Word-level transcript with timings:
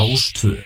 Rástvö 0.00 0.56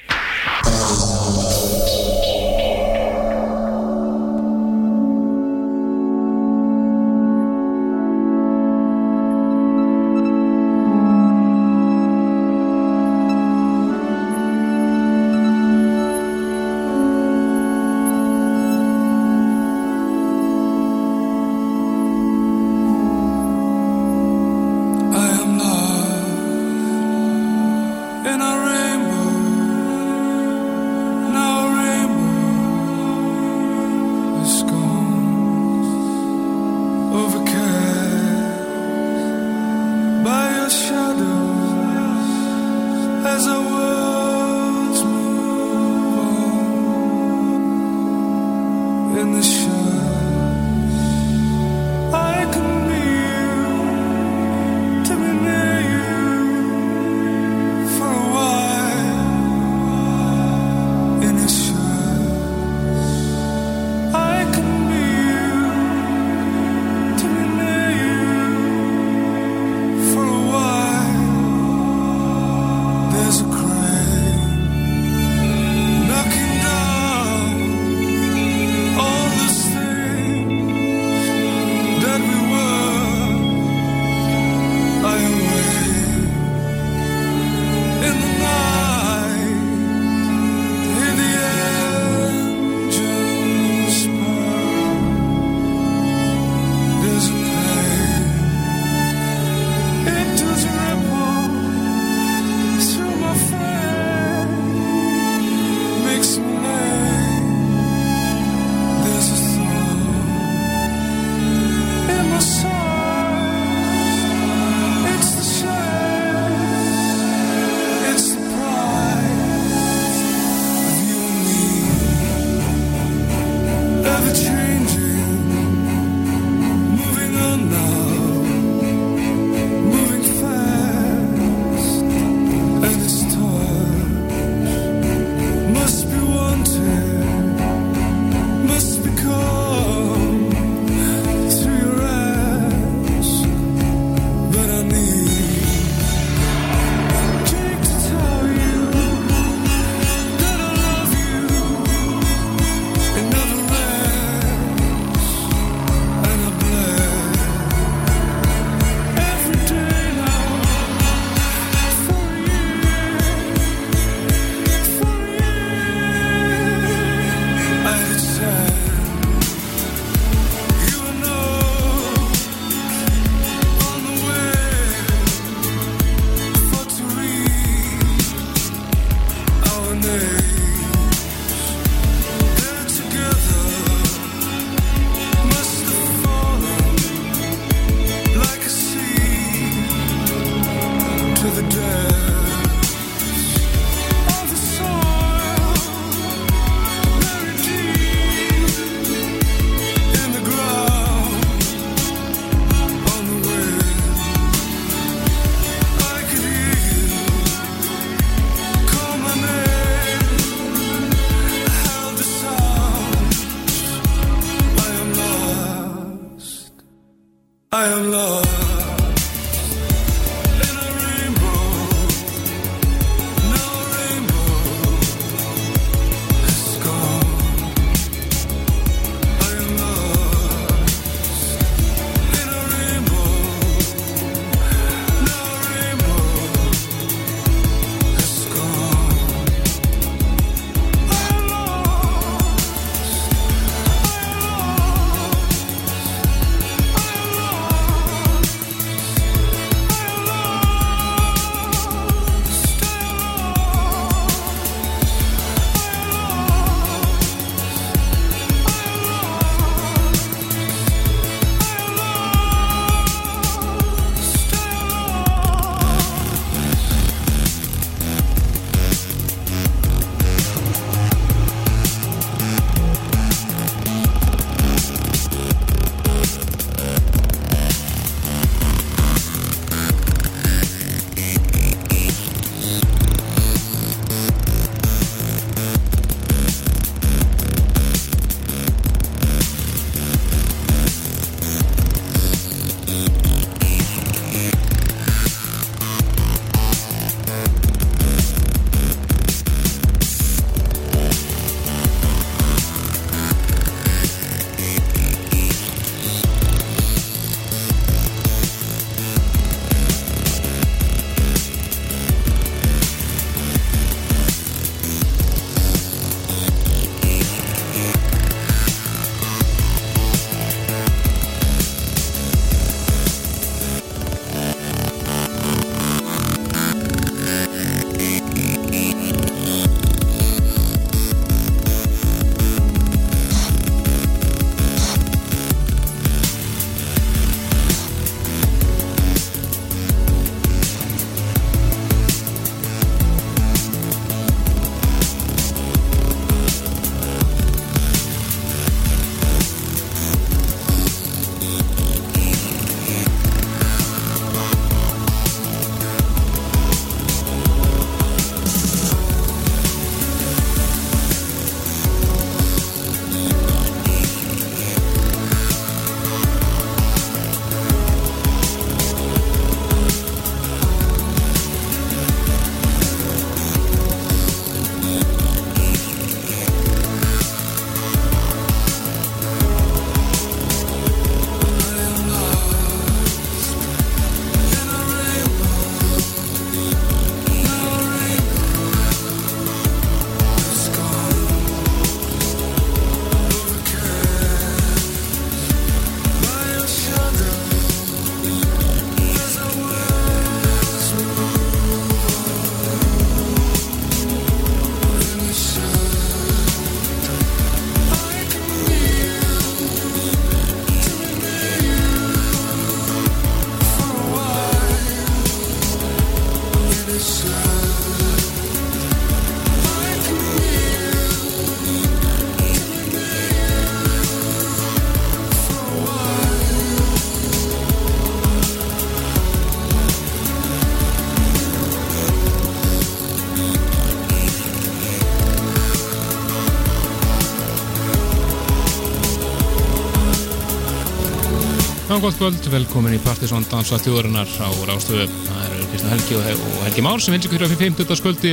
Já, 441.95 442.01
gott 442.03 442.17
kvöld, 442.19 442.43
velkomin 442.51 442.97
í 442.97 442.99
Partisón 442.99 443.45
Dansa 443.47 443.77
Tjóðurinnar 443.79 444.27
á 444.43 444.51
Rástöðu. 444.67 445.05
Það 445.29 445.43
eru 445.47 445.67
Kristján 445.71 445.93
Helgi 445.93 446.17
og, 446.19 446.25
og 446.43 446.57
Helgi 446.67 446.83
Már 446.83 446.99
sem 447.05 447.15
vinst 447.15 447.29
ykkur 447.29 447.45
á 447.47 447.49
50. 447.55 447.93
sköldi 448.01 448.33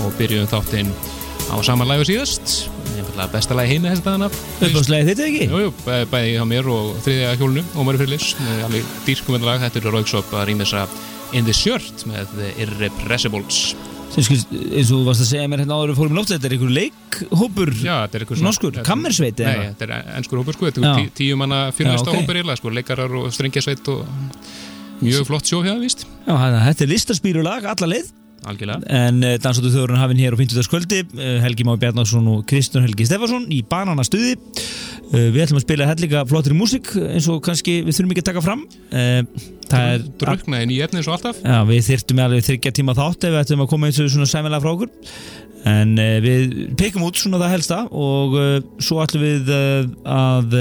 og 0.00 0.14
byrjuðum 0.16 0.48
þáttinn 0.48 0.94
á 1.52 1.56
saman 1.60 1.90
lægu 1.90 2.06
síðast. 2.08 2.54
Nefnilega 2.94 3.26
besta 3.34 3.58
lægi 3.58 3.74
heima 3.74 3.92
þess 3.92 4.00
að 4.00 4.08
dagana. 4.08 4.30
Uppáðslegið 4.62 5.10
þetta 5.10 5.26
ekki? 5.28 5.44
Jú, 5.52 5.60
jú, 5.66 5.74
bæ- 5.84 6.08
bæði 6.14 6.32
hjá 6.38 6.44
mér 6.48 6.70
og 6.72 6.88
þriðja 7.04 7.34
hjólnu, 7.42 7.66
Ómari 7.76 8.00
Fyrlis. 8.00 8.30
Alveg 8.64 8.88
dýrkumendalag, 9.10 9.60
þetta 9.66 9.82
eru 9.82 9.92
Rauksop 9.98 10.32
að 10.32 10.46
rýma 10.48 10.64
þessa 10.64 10.86
In 11.36 11.44
the 11.44 11.52
Shirt 11.52 12.06
með 12.08 12.32
Irrepressibles. 12.64 13.74
Eins 14.16 14.90
og 14.90 14.92
þú 14.92 15.00
varst 15.06 15.24
að 15.24 15.30
segja 15.32 15.48
mér 15.50 15.62
hérna 15.64 15.76
áður 15.76 15.92
við 15.92 15.98
fórum 16.00 16.14
í 16.14 16.18
loft, 16.18 16.30
þetta 16.32 16.48
er 16.48 16.54
einhver 16.56 16.74
leikhópur 16.76 17.72
er. 17.76 18.44
Norskur, 18.46 18.78
kammersveit 18.86 19.42
eða 19.42 19.54
Nei, 19.56 19.72
þetta 19.72 19.88
er 19.88 20.12
ennskur 20.20 20.40
hópur 20.40 20.56
sko, 20.56 20.70
þetta 20.70 20.92
er 20.92 21.10
tíu 21.16 21.38
manna 21.40 21.66
fyrirlista 21.76 22.08
Já, 22.08 22.14
ok. 22.14 22.22
hópur 22.22 22.40
eiginlega, 22.40 22.60
sko, 22.62 22.72
leikarar 22.78 23.16
og 23.20 23.26
strengjasveit 23.36 23.90
og 23.92 24.06
mjög 25.02 25.26
flott 25.28 25.50
sjó 25.50 25.60
hérna, 25.66 25.82
víst, 25.84 26.06
Já, 26.24 26.32
að 26.36 26.60
þetta 26.70 26.86
er 26.86 26.92
listaspýrulag, 26.94 27.68
alla 27.74 27.90
leið 27.92 28.14
algjörlega. 28.46 28.86
En 28.92 29.22
uh, 29.24 29.34
dansóttu 29.42 29.72
þjóðurinn 29.72 30.00
hafinn 30.00 30.20
hér 30.22 30.36
á 30.36 30.38
50. 30.38 30.68
kvöldi 30.70 31.00
uh, 31.02 31.30
Helgi 31.42 31.66
Má 31.66 31.74
Bjarnarsson 31.80 32.26
og 32.30 32.44
Kristján 32.48 32.84
Helgi 32.86 33.06
Stefansson 33.08 33.48
í 33.50 33.62
bananastuði 33.66 34.36
Við 35.12 35.38
ætlum 35.44 35.60
að 35.60 35.64
spila 35.66 35.86
hellinga 35.86 36.24
flottri 36.26 36.56
músík 36.56 36.88
eins 36.98 37.28
og 37.30 37.38
kannski 37.46 37.78
við 37.86 37.94
þurfum 37.94 38.14
ekki 38.14 38.24
að 38.24 38.28
taka 38.32 38.42
fram. 38.44 38.64
Uh, 38.90 39.20
Það 39.66 39.88
er 39.92 40.04
Druknaði 40.20 40.68
nýja 40.70 40.86
efni 40.86 41.00
eins 41.00 41.08
og 41.10 41.16
alltaf. 41.16 41.38
Já, 41.42 41.56
við 41.66 41.80
þyrftum 41.88 42.22
alveg 42.22 42.46
þryggja 42.46 42.72
tíma 42.78 42.94
þátt 42.98 43.26
ef 43.26 43.34
við 43.34 43.40
ætlum 43.40 43.64
að 43.64 43.70
koma 43.72 43.88
eins 43.90 44.00
og 44.02 44.10
svona 44.14 44.28
sæmilega 44.30 44.62
frá 44.64 44.72
okkur. 44.72 45.14
En 45.66 45.94
uh, 45.98 46.18
við 46.22 46.54
pekum 46.78 47.06
út 47.06 47.18
svona 47.18 47.40
það 47.42 47.54
helsta 47.56 47.80
og 47.90 48.36
svo 48.82 49.00
ætlum 49.02 49.26
við 49.26 49.50
að 50.02 50.60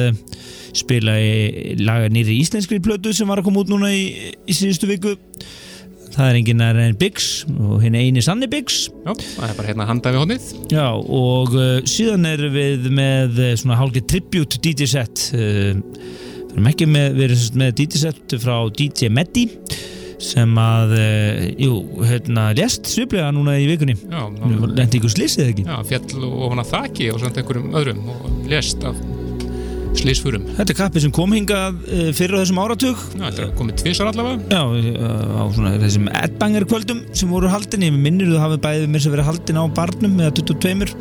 spila 0.75 1.19
í 1.21 1.75
laga 1.81 2.09
nýri 2.11 2.39
íslenskri 2.41 2.81
plötu 2.83 3.13
sem 3.15 3.29
var 3.29 3.39
að 3.41 3.47
koma 3.47 3.63
út 3.63 3.71
núna 3.71 3.93
í, 3.95 4.33
í 4.45 4.55
síðustu 4.57 4.89
viku 4.89 5.15
það 6.15 6.29
er 6.29 6.37
enginn 6.39 6.63
að 6.63 6.81
en 6.85 6.99
Biggs 6.99 7.29
og 7.55 7.81
hinn 7.83 7.97
eini 7.99 8.23
sanni 8.23 8.47
Biggs. 8.51 8.85
Já, 9.05 9.11
það 9.13 9.47
er 9.49 9.57
bara 9.57 9.71
hérna 9.71 9.87
handa 9.89 10.13
við 10.13 10.23
hodnið. 10.23 10.51
Já, 10.73 10.87
og 10.93 11.55
uh, 11.57 11.79
síðan 11.89 12.29
erum 12.29 12.55
við 12.55 12.87
með 12.95 13.41
uh, 13.41 13.49
svona 13.59 13.79
hálfgeð 13.79 14.07
tribute 14.13 14.61
DJ 14.63 14.89
set 14.95 15.25
uh, 15.35 15.73
við 15.75 16.55
erum 16.55 16.71
ekki 16.71 16.87
með, 16.89 17.09
við 17.17 17.27
erum 17.29 17.59
með 17.63 17.75
DJ 17.81 18.05
set 18.05 18.37
frá 18.43 18.55
DJ 18.71 19.11
Meddi 19.13 19.49
sem 20.25 20.55
að, 20.57 20.95
uh, 20.95 21.43
jú, 21.61 21.81
hérna 22.07 22.47
lest 22.57 22.87
sviplega 22.89 23.33
núna 23.35 23.57
í 23.59 23.67
vikunni. 23.69 23.97
Já, 23.99 24.23
lendi 24.71 25.01
ykkur 25.01 25.13
slísið 25.17 25.51
ekki? 25.51 25.67
já, 25.67 25.77
fjall 25.91 26.31
og 26.31 26.47
hann 26.53 26.63
að 26.63 26.73
þaki 26.73 27.11
og 27.13 27.21
samt 27.23 27.43
einhverjum 27.43 27.75
öðrum 27.75 28.09
og 28.15 28.49
lést 28.49 28.87
af 28.87 28.99
slísfurum. 29.99 30.45
Þetta 30.57 30.73
er 30.73 30.79
kappi 30.79 31.03
sem 31.03 31.13
kom 31.15 31.33
hingað 31.35 31.79
uh, 31.85 32.09
fyrir 32.15 32.37
á 32.37 32.41
þessum 32.41 32.61
áratug. 32.63 33.05
Já, 33.13 33.23
þetta 33.23 33.45
er 33.45 33.53
komið 33.59 33.79
tvisar 33.81 34.11
allavega. 34.11 34.43
Já, 34.51 34.61
uh, 34.65 35.39
á 35.39 35.43
svona 35.55 35.73
þessum 35.81 36.11
Edbanger 36.21 36.67
kvöldum 36.69 37.01
sem 37.15 37.31
voru 37.31 37.51
haldin, 37.51 37.87
ég 37.87 37.95
minnir 37.95 38.31
þú 38.33 38.43
hafið 38.43 38.61
bæðið 38.67 38.93
mér 38.93 39.05
sem 39.05 39.15
verið 39.15 39.29
haldin 39.31 39.61
á 39.61 39.65
barnum 39.79 40.19
eða 40.21 40.35
22 40.41 40.91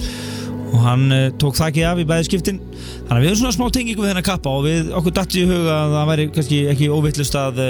og 0.74 0.80
hann 0.82 1.04
uh, 1.14 1.26
tók 1.40 1.58
þakki 1.58 1.84
af 1.86 2.00
í 2.02 2.08
bæðið 2.08 2.30
skiptin. 2.30 2.62
Þannig 2.74 3.18
að 3.18 3.22
við 3.24 3.30
höfum 3.32 3.42
svona 3.42 3.58
smá 3.58 3.66
tengingu 3.74 4.04
við 4.04 4.12
þennan 4.12 4.30
kappa 4.30 4.56
og 4.56 4.66
við 4.66 4.90
okkur 5.00 5.18
dætti 5.20 5.44
í 5.44 5.48
huga 5.50 5.76
að 5.76 5.98
það 5.98 6.10
væri 6.12 6.30
kannski 6.38 6.64
ekki 6.74 6.90
óvittlust 6.94 7.38
að 7.38 7.62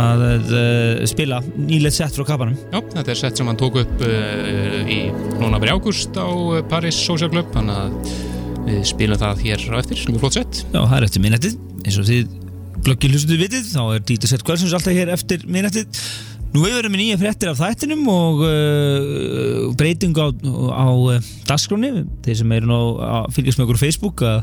að 0.00 0.22
uh, 0.56 1.02
spila 1.08 1.40
nýleitt 1.56 1.96
sett 1.96 2.16
frá 2.16 2.24
kappanum. 2.32 2.56
Já, 2.72 2.80
þetta 2.94 3.12
er 3.12 3.18
sett 3.18 3.40
sem 3.40 3.48
hann 3.48 3.58
tók 3.60 3.76
upp 3.82 4.04
uh, 4.06 4.88
í 4.88 5.00
núna 5.40 5.60
í 5.60 5.72
ágúst 5.72 6.16
á 6.16 6.28
Paris 6.70 6.96
Social 6.96 7.32
Club, 7.32 7.50
þannig 7.52 7.76
að 7.76 8.41
við 8.66 8.82
spilum 8.92 9.20
það 9.20 9.42
hér 9.46 9.66
á 9.70 9.76
eftir, 9.80 10.04
mjög 10.10 10.22
flott 10.24 10.38
sett. 10.38 10.62
Já, 10.72 10.80
það 10.80 10.96
er 10.98 11.08
eftir 11.08 11.24
minnettið 11.24 11.56
eins 11.82 11.98
og 11.98 12.08
þið 12.08 12.36
glöggir 12.82 13.14
hlustuðu 13.14 13.40
vitið 13.44 13.72
þá 13.72 13.82
er 13.84 14.04
DJ 14.06 14.30
Set 14.30 14.44
Kvöldsins 14.46 14.74
alltaf 14.76 14.96
hér 14.96 15.12
eftir 15.14 15.46
minnettið 15.50 16.04
Nú 16.52 16.60
við 16.60 16.74
verðum 16.76 16.92
með 16.92 17.00
nýja 17.00 17.16
fréttir 17.16 17.48
af 17.48 17.60
þættinum 17.62 18.02
og 18.12 18.42
uh, 18.44 19.70
breyting 19.80 20.18
á, 20.20 20.28
á 20.28 20.88
uh, 20.92 21.30
dagskráni 21.48 22.02
þeir 22.26 22.38
sem 22.42 22.52
eru 22.58 22.80
að 23.06 23.30
fylgjast 23.32 23.56
með 23.56 23.64
okkur 23.64 23.80
á 23.80 23.84
Facebook 23.86 24.24
að 24.28 24.42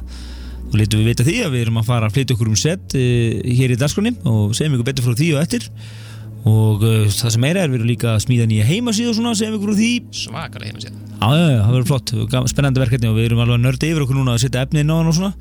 þá 0.71 0.77
letum 0.79 1.03
við 1.03 1.11
vita 1.11 1.27
því 1.27 1.35
að 1.45 1.53
við 1.53 1.65
erum 1.67 1.77
að 1.81 1.91
fara 1.91 2.09
að 2.09 2.17
flytja 2.17 2.37
okkur 2.37 2.49
um 2.49 2.57
set 2.57 2.95
uh, 2.97 3.35
hér 3.59 3.75
í 3.75 3.77
dagskráni 3.77 4.15
og 4.25 4.57
segjum 4.57 4.79
ykkur 4.79 4.89
betur 4.89 5.05
frá 5.05 5.19
því 5.21 5.29
og 5.35 5.43
eftir 5.43 5.69
og 6.47 6.85
uh, 6.85 7.07
það 7.11 7.33
sem 7.35 7.43
meira 7.43 7.63
er 7.63 7.71
við 7.71 7.81
erum 7.81 7.89
líka 7.89 8.13
að 8.13 8.23
smíða 8.25 8.47
nýja 8.49 8.67
heimasíð 8.69 9.11
og 9.11 9.17
svona 9.17 9.35
segjum 9.35 9.57
ykkur 9.57 9.73
frá 9.73 9.79
því 9.79 9.91
Svakalega 10.21 10.71
heima 10.71 10.83
sér. 10.83 10.95
Já, 11.19 11.29
já, 11.35 11.47
já, 11.51 11.59
það 11.65 11.73
verður 11.75 11.89
flott, 11.89 12.13
spennandi 12.53 12.83
verkefni 12.83 13.09
og 13.11 13.17
við 13.19 13.29
erum 13.29 13.43
alveg 13.43 13.59
að 13.59 13.65
nörda 13.65 13.89
yfir 13.89 14.05
okkur 14.05 14.19
núna 14.19 14.37
að 14.37 14.43
setja 14.45 14.63
efni 14.63 14.83
inn 14.85 14.93
á 14.93 14.95
hann 14.95 15.11
og 15.11 15.17
svona 15.19 15.33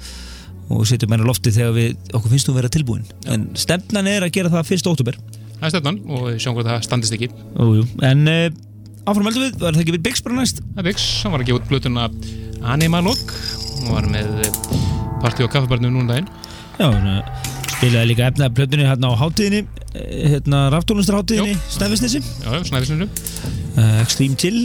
og 0.68 0.88
setja 0.90 1.08
meira 1.08 1.24
lofti 1.24 1.54
þegar 1.54 1.76
við, 1.76 1.94
okkur 2.12 2.32
finnst 2.34 2.48
þú 2.48 2.54
að 2.54 2.58
vera 2.60 2.72
tilbúin 2.74 3.06
en 3.30 3.46
stefnan 3.56 4.10
er 4.10 4.26
að 4.26 4.34
gera 4.34 4.50
það 4.52 4.74
1. 4.74 4.90
óttúber 4.90 5.20
Það 5.58 5.66
er 5.66 5.72
stefnan 5.74 5.96
og 6.06 6.26
við 6.28 6.36
sjáum 6.42 6.54
hvað 6.54 6.68
það 6.68 6.82
standist 6.86 7.14
ekki. 7.16 7.28
Ójú, 7.58 7.86
en 8.06 8.30
uh, 8.30 8.44
áfram 9.10 9.26
heldur 9.26 9.42
við, 9.42 9.56
var 9.58 9.74
það 9.74 9.82
ekki 9.82 9.94
við 9.96 10.04
Biggs 10.06 10.22
bara 10.22 10.38
næst? 10.38 10.60
Það 10.62 10.82
er 10.82 10.86
Biggs, 10.86 11.06
hann 11.24 11.34
var 11.34 11.42
að 11.42 11.48
gefa 11.48 11.58
út 11.58 11.72
blötuna 11.72 12.04
Animalog 12.74 13.34
og 13.88 13.90
var 13.90 14.06
með 14.10 14.44
eh, 14.44 14.60
partí 15.22 15.46
og 15.46 15.50
kaffibarnum 15.54 15.94
núna 15.94 16.06
um 16.06 16.12
daginn. 16.12 16.30
Já, 16.78 17.57
spilaði 17.78 18.11
líka 18.12 18.26
efna 18.32 18.49
plötunni 18.54 18.87
hérna 18.88 19.12
á 19.14 19.20
hátíðinni 19.23 19.62
eh, 19.94 20.28
hérna 20.35 20.64
ráftólunstraháttíðinni, 20.75 21.56
Snæfisnesi 21.70 22.20
Já, 22.20 22.50
já, 22.56 22.62
snæfisnum. 22.70 23.11
uh, 23.78 24.00
Extreme 24.02 24.37
Chill 24.40 24.61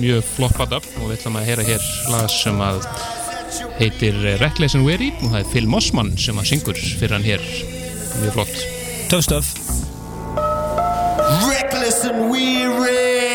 Mjög 0.00 0.24
flott 0.34 0.56
patta 0.56 0.78
og 0.80 1.08
við 1.10 1.18
ætlum 1.18 1.36
að 1.40 1.48
heyra 1.50 1.64
hér 1.66 1.82
lag 2.12 2.28
sem 2.32 2.60
að 2.64 2.80
heitir 3.78 4.16
eh, 4.26 4.36
Reckless 4.40 4.74
and 4.78 4.86
Weary 4.88 5.10
og 5.20 5.28
það 5.30 5.40
er 5.42 5.50
Phil 5.52 5.68
Mossman 5.70 6.14
sem 6.18 6.38
að 6.40 6.48
syngur 6.50 6.78
fyrir 6.80 7.14
hann 7.14 7.26
hér. 7.26 7.44
Mjög 8.22 8.32
flott. 8.38 8.56
Töff 9.12 9.26
stöf 9.28 9.52
Reckless 11.50 12.00
and 12.08 12.30
weary. 12.32 13.33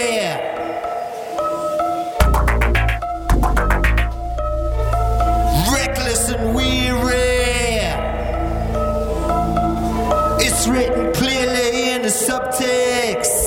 It's 10.59 10.67
written 10.67 11.13
clearly 11.13 11.91
in 11.91 12.01
the 12.01 12.09
subtext. 12.09 13.38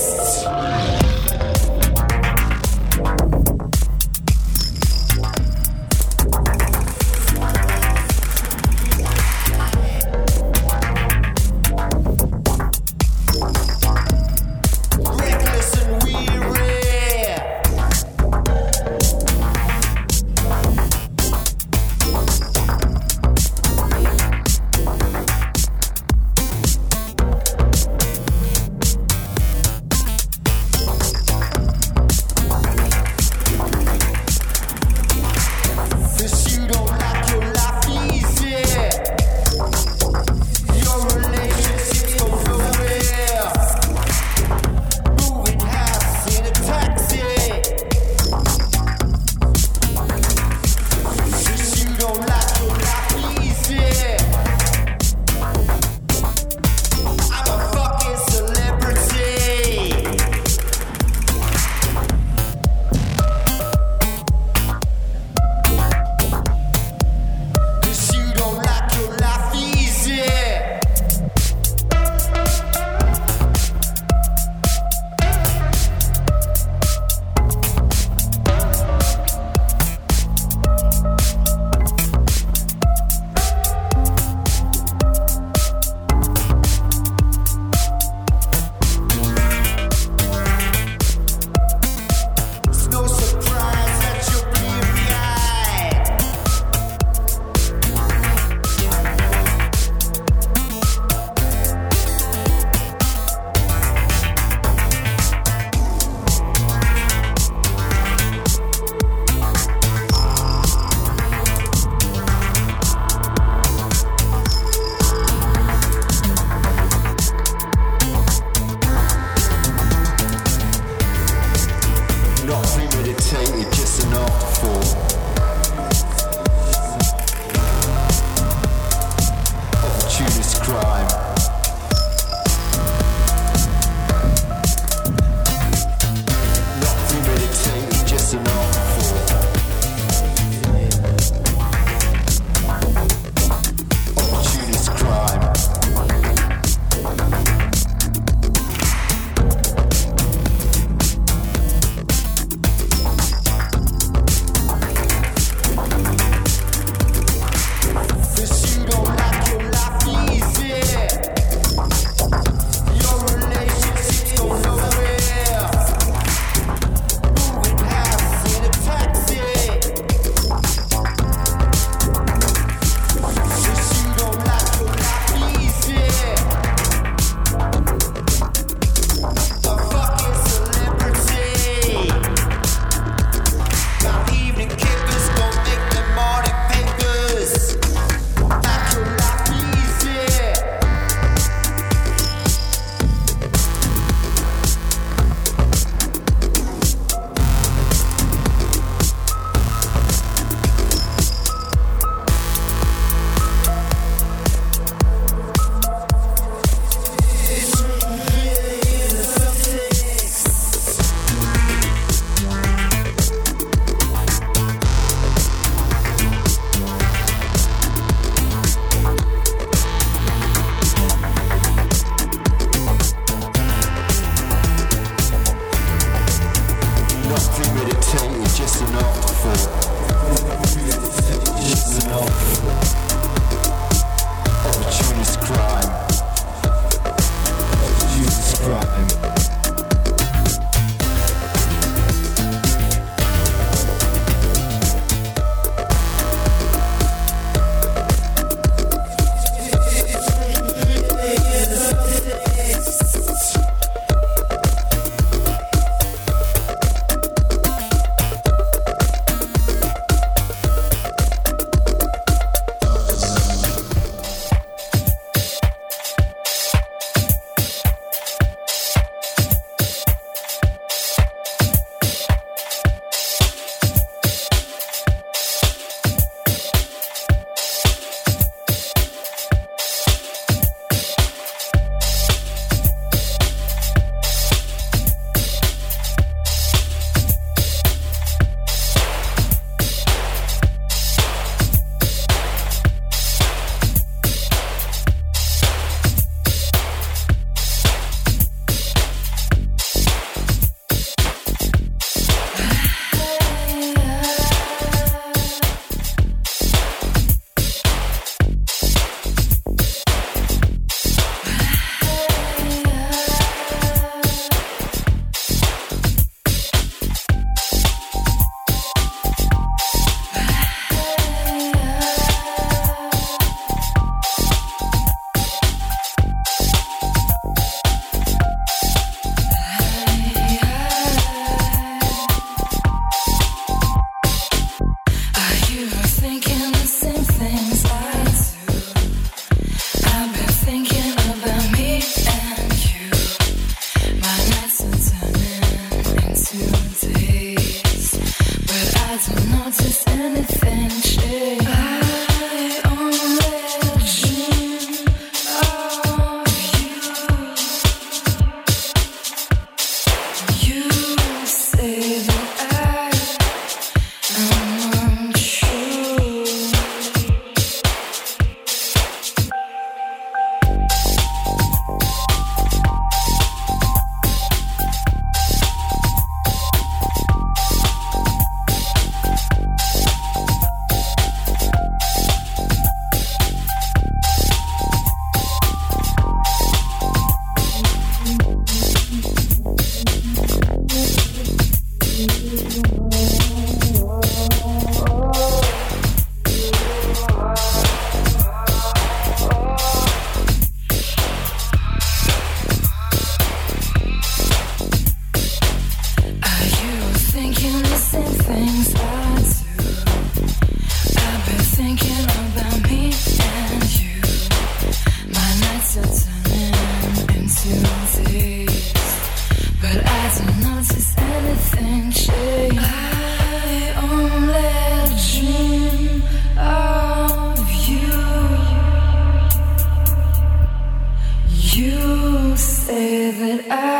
I 433.70 433.91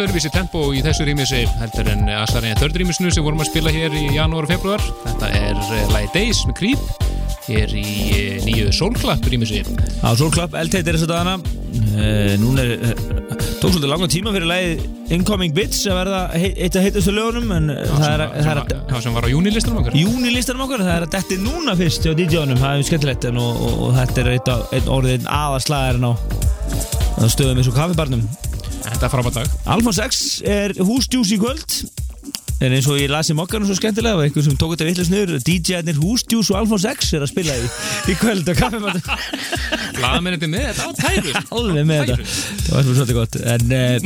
aðeins 0.00 0.14
öðruvísi 0.14 0.30
tempo 0.32 0.60
í 0.72 0.80
þessu 0.84 1.04
rýmisi 1.04 1.40
heldur 1.60 1.88
en 1.92 2.06
Asarina 2.22 2.56
þörd 2.56 2.78
rýmisinu 2.80 3.10
sem 3.12 3.24
vorum 3.24 3.42
að 3.44 3.50
spila 3.50 3.72
hér 3.74 3.92
í 3.98 4.06
janúar 4.14 4.46
og 4.46 4.52
februar 4.54 4.84
þetta 5.04 5.28
er 5.36 5.58
eh, 5.60 5.90
lagi 5.92 6.08
Days 6.14 6.40
með 6.48 6.56
Creep 6.56 6.86
hér 7.50 7.74
í 7.76 7.84
eh, 8.14 8.38
nýju 8.46 8.70
Soulclap 8.72 9.26
rýmisi 9.28 9.60
Á 10.00 10.08
Soulclap, 10.16 10.54
L-Tate 10.56 10.88
er 10.88 10.96
þess 10.96 11.04
að 11.04 11.10
dagana. 11.12 11.34
Uh, 11.90 12.32
Núna 12.40 12.62
er 12.64 12.70
uh, 12.80 13.02
tók 13.60 13.74
svolítið 13.74 13.90
langan 13.92 14.10
tíma 14.14 14.32
fyrir 14.32 14.48
lagið 14.48 15.12
Incoming 15.18 15.52
Bits 15.56 15.82
að 15.90 15.98
verða 16.00 16.20
eitt 16.38 16.78
af 16.80 16.86
heitustu 16.86 17.12
lögunum 17.14 17.52
en 17.58 17.68
uh, 17.74 17.80
það 18.00 18.08
er, 18.14 18.24
að- 18.24 18.36
það 18.40 18.96
að 18.96 19.04
sem 19.04 19.18
var 19.18 19.28
á 19.28 19.32
júnilistanum 19.34 19.80
okkar. 19.82 19.98
Júnilistanum 20.00 20.64
okkar, 20.64 20.84
það 20.86 20.94
er 20.96 21.06
að 21.08 21.14
detti 21.18 21.38
núna 21.44 21.76
fyrst 21.78 22.06
hjá 22.08 22.14
DJ-unum, 22.16 22.60
það 22.62 22.78
er 22.80 22.88
skemmtilegt 22.88 23.28
og, 23.34 23.40
og, 23.68 23.74
og 23.90 23.98
þetta 24.00 24.24
er 24.24 24.32
eitt, 24.38 24.48
á- 24.50 24.66
einn 24.78 24.90
orðið 24.96 25.28
aðarslæðarinn 25.40 26.08
á, 26.08 26.12
á 27.20 27.24
stöðum 27.36 27.60
eins 27.60 27.68
og 27.70 27.76
kaffibarnum 27.76 28.24
þetta 29.00 29.08
er 29.08 29.14
frábært 29.14 29.36
dag. 29.38 29.52
Alfons 29.72 29.98
X 30.04 30.16
er 30.44 30.74
húsdjús 30.76 31.30
í 31.32 31.40
kvöld. 31.40 31.76
En 32.60 32.74
eins 32.76 32.84
og 32.92 32.98
ég 33.00 33.08
las 33.08 33.30
í 33.32 33.36
mokkanum 33.36 33.64
svo 33.64 33.78
skemmtilega 33.78 34.18
og 34.18 34.26
einhver 34.26 34.44
sem 34.44 34.56
tók 34.60 34.74
þetta 34.74 34.88
vitlega 34.90 35.08
sniður 35.08 35.44
DJ-arnir 35.46 36.00
húsdjús 36.02 36.50
og 36.52 36.58
Alfons 36.58 36.84
X 36.90 37.14
er 37.16 37.24
að 37.24 37.30
spila 37.32 37.54
í, 37.56 37.70
í 38.12 38.16
kvöld 38.20 38.44
á 38.44 38.54
kaffibarnum 38.58 39.00
lagamennandi 40.02 40.50
með 40.52 40.66
þetta? 40.68 40.84
Á 40.84 40.90
tæru. 41.00 41.32
Alveg 41.56 41.88
með 41.88 42.02
þetta. 42.10 42.28
það 42.66 42.76
var 42.76 42.88
svolítið 42.90 43.20
gott. 43.22 43.40
En 43.54 43.64
uh, 43.72 43.96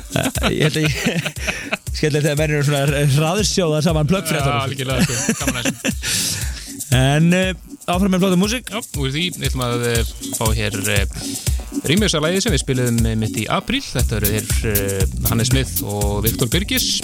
ég 0.54 0.64
held 0.64 0.80
að 0.80 0.88
ég 0.88 0.92
skemmtilega 1.92 2.24
þegar 2.24 2.40
menn 2.40 2.56
eru 2.56 2.68
svona 2.70 3.04
hraðsjóða 3.18 3.84
saman 3.84 4.08
Já, 4.08 4.12
plöggfréttur 4.14 4.56
algjörlega, 4.62 5.04
sko, 5.04 5.44
en 7.04 7.28
uh, 7.36 7.50
áfram 7.84 8.16
með 8.16 8.24
flóta 8.24 8.40
músík. 8.40 8.72
Já, 8.72 8.80
úr 8.80 9.12
því 9.12 9.28
við 9.36 9.50
ætlum 9.50 9.68
að 9.68 9.90
fá 10.40 10.46
hér 10.56 10.80
rýmjössalæði 11.88 12.40
sem 12.44 12.54
við 12.54 12.62
spiliðum 12.62 13.00
eh, 13.08 13.16
mitt 13.20 13.36
í 13.40 13.46
apríl. 13.52 13.82
Þetta 13.84 14.18
eru 14.18 14.30
hér 14.32 14.68
eh, 14.70 15.16
Hannes 15.28 15.50
Smith 15.52 15.82
og 15.84 16.22
Viktor 16.24 16.50
Birgis. 16.52 16.98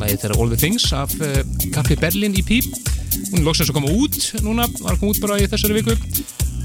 Lægið 0.00 0.24
þeirra 0.24 0.38
All 0.38 0.52
the 0.52 0.60
Things 0.60 0.86
af 0.94 1.14
eh, 1.24 1.42
Kaffi 1.74 1.98
Berlin 2.00 2.36
í 2.38 2.44
Píp. 2.46 2.70
Hún 3.30 3.42
er 3.42 3.46
loksins 3.48 3.70
að 3.70 3.78
koma 3.78 3.92
út 3.94 4.18
núna, 4.44 4.68
var 4.80 4.94
að 4.94 5.02
koma 5.02 5.14
út 5.14 5.22
bara 5.22 5.40
í 5.42 5.50
þessari 5.50 5.80
viku. 5.80 5.98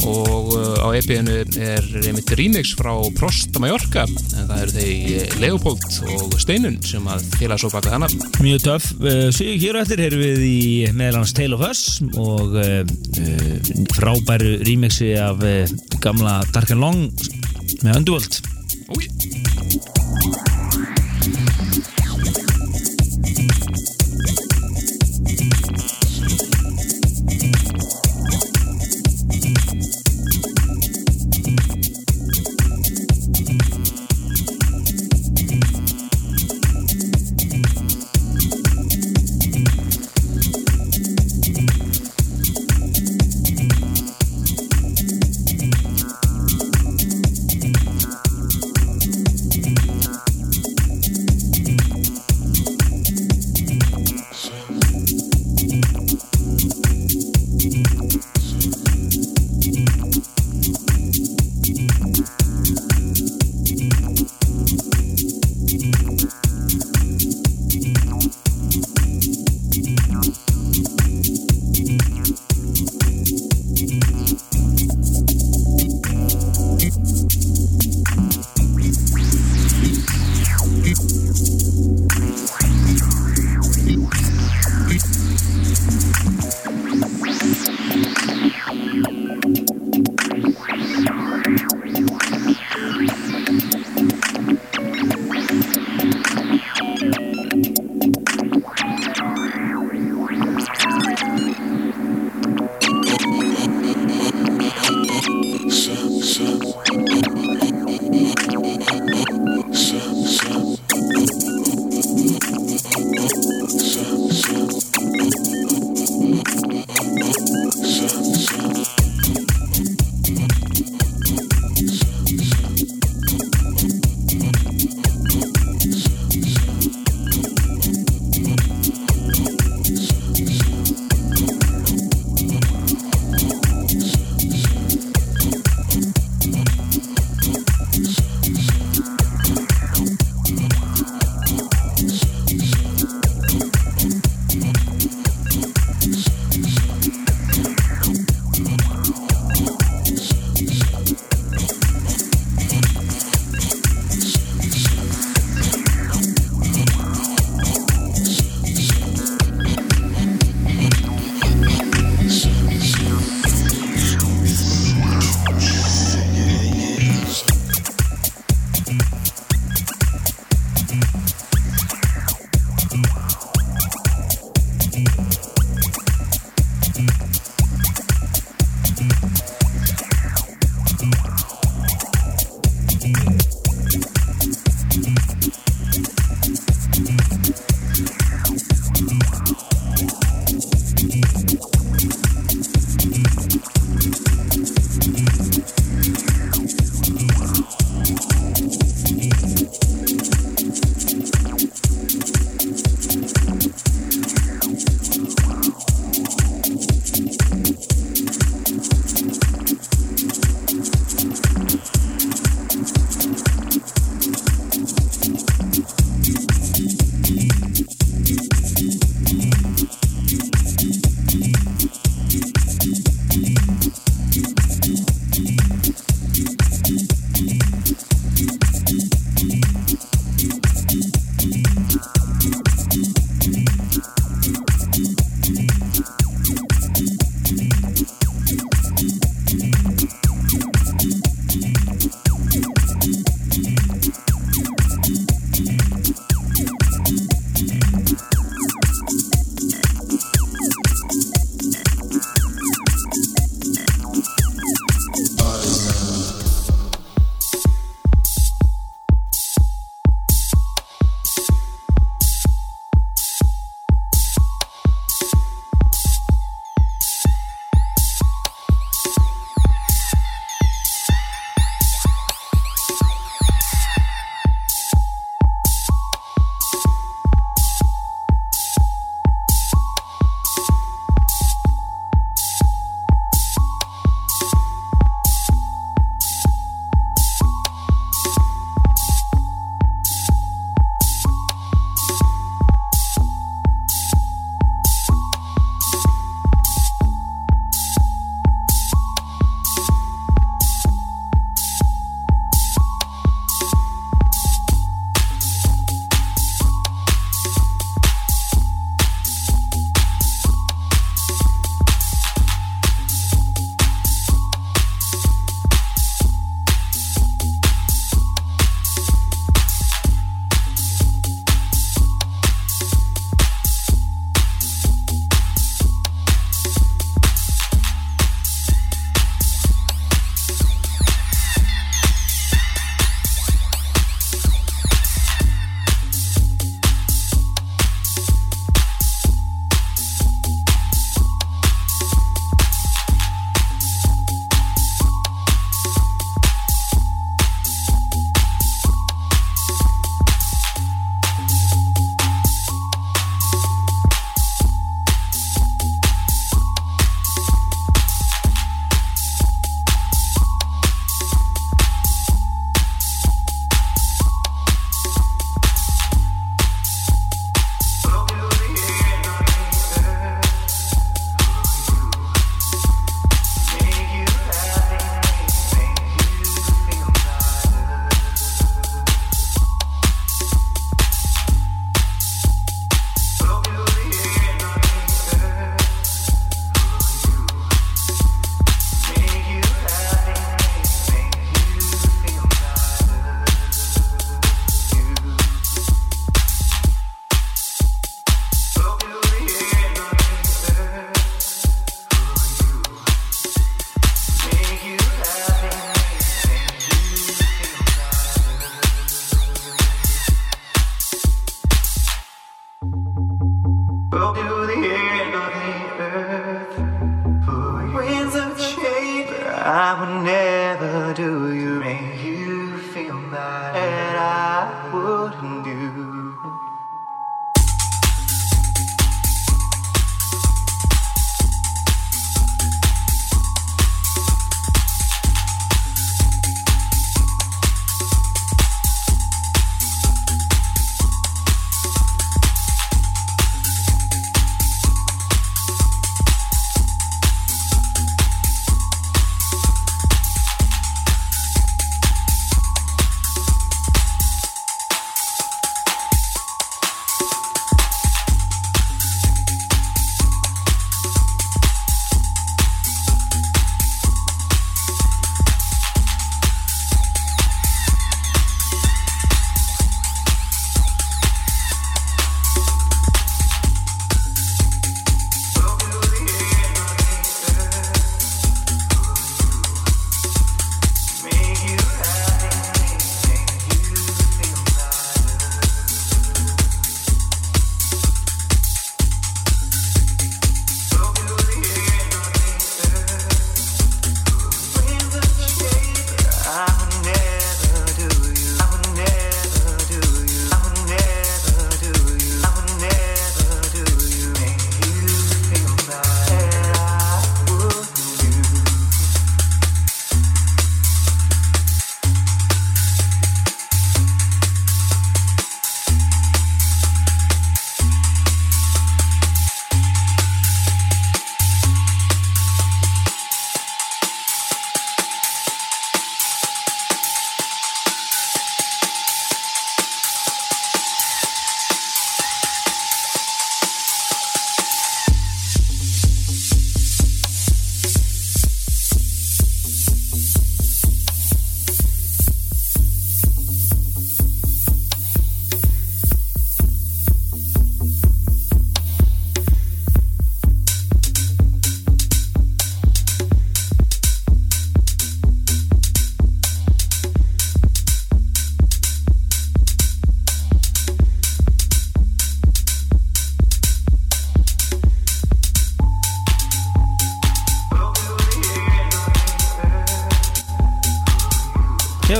Og 0.08 0.54
eh, 0.56 0.86
á 0.86 0.88
EP-inu 0.96 1.36
er 1.60 1.88
einmitt 2.04 2.32
remix 2.40 2.72
frá 2.78 2.92
Prosta 3.18 3.62
Mallorca. 3.62 4.06
En 4.08 4.48
það 4.50 4.62
eru 4.64 4.76
þeir 4.78 5.36
Leopold 5.44 6.00
og 6.16 6.38
Steinun 6.40 6.80
sem 6.86 7.10
að 7.12 7.26
félaga 7.36 7.64
svo 7.64 7.72
baka 7.74 7.96
hana. 7.96 8.10
mjög 8.40 8.64
töff 8.68 8.92
uh, 9.02 9.28
svo 9.36 9.50
hér 9.60 9.82
eftir 9.82 10.04
erum 10.06 10.24
við 10.24 10.46
í 10.48 10.62
meðlans 10.96 11.34
Tale 11.36 11.58
of 11.58 11.66
Us 11.68 11.84
og 12.14 12.56
uh, 12.60 12.84
uh, 12.84 13.74
frábæru 13.96 14.56
remixi 14.68 15.14
af 15.20 15.44
uh, 15.44 15.76
gamla 16.04 16.40
Dark 16.54 16.72
and 16.76 16.84
Long 16.84 17.10
með 17.84 18.00
Underworld 18.00 18.42
Úi. 18.90 19.06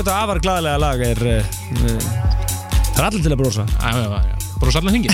Þetta 0.00 0.18
afar 0.24 0.40
glæðilega 0.44 0.80
lag 0.80 1.06
er 1.10 1.24
uh, 1.28 1.56
uh, 1.84 2.28
Það 2.90 3.00
er 3.00 3.06
allir 3.06 3.24
til 3.24 3.32
að 3.32 3.40
brosa. 3.40 3.64
Bara 4.60 4.72
sallan 4.74 4.92
hengið. 4.92 5.12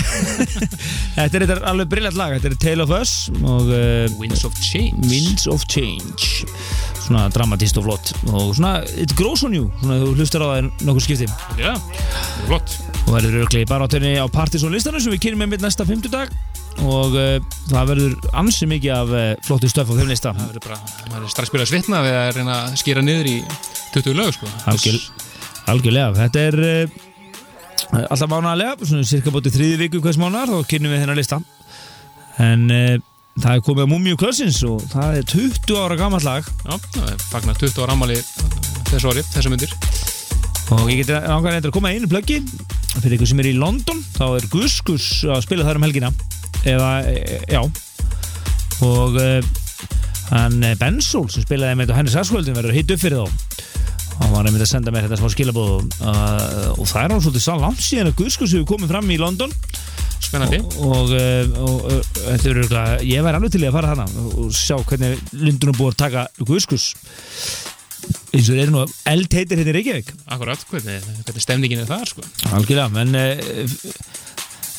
Þetta 1.15 1.39
er 1.39 1.61
alveg 1.69 1.87
brilljant 1.93 2.17
lag 2.19 2.33
Þetta 2.35 2.49
er 2.49 2.55
Tale 2.59 2.83
of 2.83 2.91
Us 2.97 3.13
og 3.39 3.69
uh, 3.71 4.17
Winds 4.19 4.43
of 4.47 4.57
Change. 4.59 5.07
Winds 5.07 5.45
of 5.47 5.63
Change 5.71 6.43
Svona 7.05 7.29
dramatist 7.31 7.79
og 7.79 7.85
flott 7.87 8.11
og 8.33 8.51
svona, 8.57 8.81
it 8.99 9.13
grows 9.15 9.45
on 9.47 9.55
you 9.55 9.69
Svona 9.79 10.01
þú 10.01 10.09
hlustar 10.17 10.43
á 10.43 10.47
það 10.51 10.67
nokkur 10.89 11.05
skipti 11.05 11.29
Já, 11.61 11.71
það 11.79 12.43
flott. 12.49 12.75
og 13.05 13.13
verður 13.15 13.39
örglega 13.45 13.71
bara 13.71 13.87
átöðinni 13.87 14.19
á 14.19 14.27
Partizón 14.35 14.75
listanum 14.75 14.99
sem 15.03 15.15
við 15.15 15.23
kynum 15.29 15.45
með 15.45 15.53
mitt 15.55 15.63
næsta 15.63 15.87
fimmtudag 15.87 16.35
og 16.83 17.15
uh, 17.15 17.39
það 17.71 17.93
verður 17.93 18.17
ansi 18.37 18.67
mikið 18.69 18.93
af 18.99 19.15
uh, 19.15 19.25
flottu 19.47 19.71
stöf 19.71 19.87
á 19.89 19.95
þeim 19.95 20.11
lista 20.11 20.35
Það 20.35 20.51
verður 20.51 20.67
bara, 20.67 20.81
maður 21.07 21.23
er 21.23 21.33
strax 21.37 21.55
byrjað 21.55 21.69
að 21.69 21.71
svitna 21.71 22.03
við 22.03 22.19
að 22.19 22.29
reyna 22.35 22.59
að 22.67 22.79
skýra 22.83 23.07
niður 23.07 23.31
í 23.31 23.37
20 23.97 24.17
lög, 24.17 24.31
sko. 24.35 24.49
Algjör, 24.71 24.97
algjörlega, 25.73 26.15
þetta 26.21 26.47
er 26.51 26.57
uh, 26.63 26.97
alltaf 28.05 28.31
mánaðarlega, 28.31 28.87
svona 28.87 29.07
cirka 29.07 29.33
bótið 29.33 29.57
þriði 29.57 29.77
viku 29.85 30.01
hvers 30.03 30.19
mánar, 30.21 30.51
þá 30.51 30.71
kynum 30.71 30.93
við 30.93 31.03
þennan 31.03 31.19
lista. 31.19 31.39
En 32.43 32.67
uh, 32.69 32.97
það 33.41 33.57
er 33.57 33.65
komið 33.65 33.85
að 33.85 33.91
Múmiu 33.91 34.19
Cousins 34.19 34.59
og 34.67 34.85
það 34.91 35.19
er 35.19 35.27
20 35.33 35.81
ára 35.81 35.99
gammal 35.99 36.21
lag. 36.25 36.47
Já, 36.65 36.73
það 36.93 37.11
er 37.11 37.27
fagnar 37.31 37.59
20 37.61 37.83
ára 37.83 37.97
ammali 37.97 38.19
þessu 38.91 39.11
orði, 39.11 39.25
þessu 39.33 39.53
myndir. 39.53 39.75
og 40.75 40.89
ég 40.91 41.01
geti 41.01 41.15
langar 41.15 41.55
eitthvað 41.55 41.71
að 41.71 41.77
koma 41.77 41.93
einu 41.93 42.09
plöggi. 42.11 42.41
Fyrir 42.97 43.17
ykkur 43.17 43.29
sem 43.29 43.43
er 43.43 43.51
í 43.51 43.57
London 43.57 44.01
þá 44.15 44.25
er 44.29 44.49
Gus 44.51 44.79
Gus 44.85 45.07
að 45.27 45.45
spila 45.45 45.67
þar 45.67 45.79
um 45.79 45.87
helgina. 45.87 46.11
Eða, 46.67 46.91
e, 47.07 47.39
já. 47.51 47.61
Og 48.83 49.17
uh, 49.21 49.39
hann 50.33 50.59
eh, 50.65 50.75
Ben 50.79 50.99
Soul 51.03 51.29
sem 51.31 51.45
spilaði 51.45 51.77
með 51.77 51.87
þetta 51.87 51.99
Hennis 52.01 52.17
Aswöldin 52.19 52.57
verður 52.57 52.75
hitt 52.75 52.91
upp 52.93 53.01
fyrir 53.01 53.23
þá 53.23 53.56
og 54.17 54.23
hann 54.23 54.33
var 54.33 54.49
einmitt 54.49 54.65
að 54.65 54.71
senda 54.71 54.93
mér 54.93 55.07
þetta 55.07 55.19
smá 55.21 55.31
skilabóð 55.33 55.85
uh, 56.01 56.73
og 56.73 56.89
það 56.89 57.03
er 57.03 57.13
hann 57.13 57.23
svolítið 57.23 57.45
sá 57.45 57.53
langt 57.61 57.83
síðan 57.83 58.11
að 58.11 58.17
Gus 58.21 58.39
hefur 58.41 58.67
komið 58.73 58.93
fram 58.93 59.13
í 59.13 59.19
London 59.21 59.53
Spennandi. 60.27 60.59
og, 60.81 61.13
og, 61.13 61.13
og, 61.61 61.85
og 61.87 62.05
þetta 62.17 62.49
er 62.49 62.61
örgulega 62.63 62.99
ég 63.05 63.25
væri 63.27 63.39
alveg 63.39 63.53
til 63.53 63.63
í 63.63 63.69
að 63.69 63.77
fara 63.77 63.93
hana 63.93 64.07
og 64.27 64.51
sjá 64.57 64.75
hvernig 64.81 65.21
Lundunum 65.37 65.77
búið 65.77 65.93
að 65.93 65.99
taka 66.03 66.27
Gus 66.41 66.67
eins 68.33 68.47
og 68.47 68.53
þeir 68.53 68.63
eru 68.65 68.73
nú 68.73 68.85
eldheitir 69.09 69.59
hérna 69.61 69.71
í 69.71 69.77
Reykjavík 69.77 70.13
Akkurat, 70.35 70.65
hvernig, 70.71 71.05
hvernig 71.25 71.43
stemningin 71.43 71.83
er 71.83 71.89
þar, 71.89 72.09
sko. 72.11 72.25
Algjörlega, 72.53 73.03
en 73.03 73.17
uh, 73.17 73.77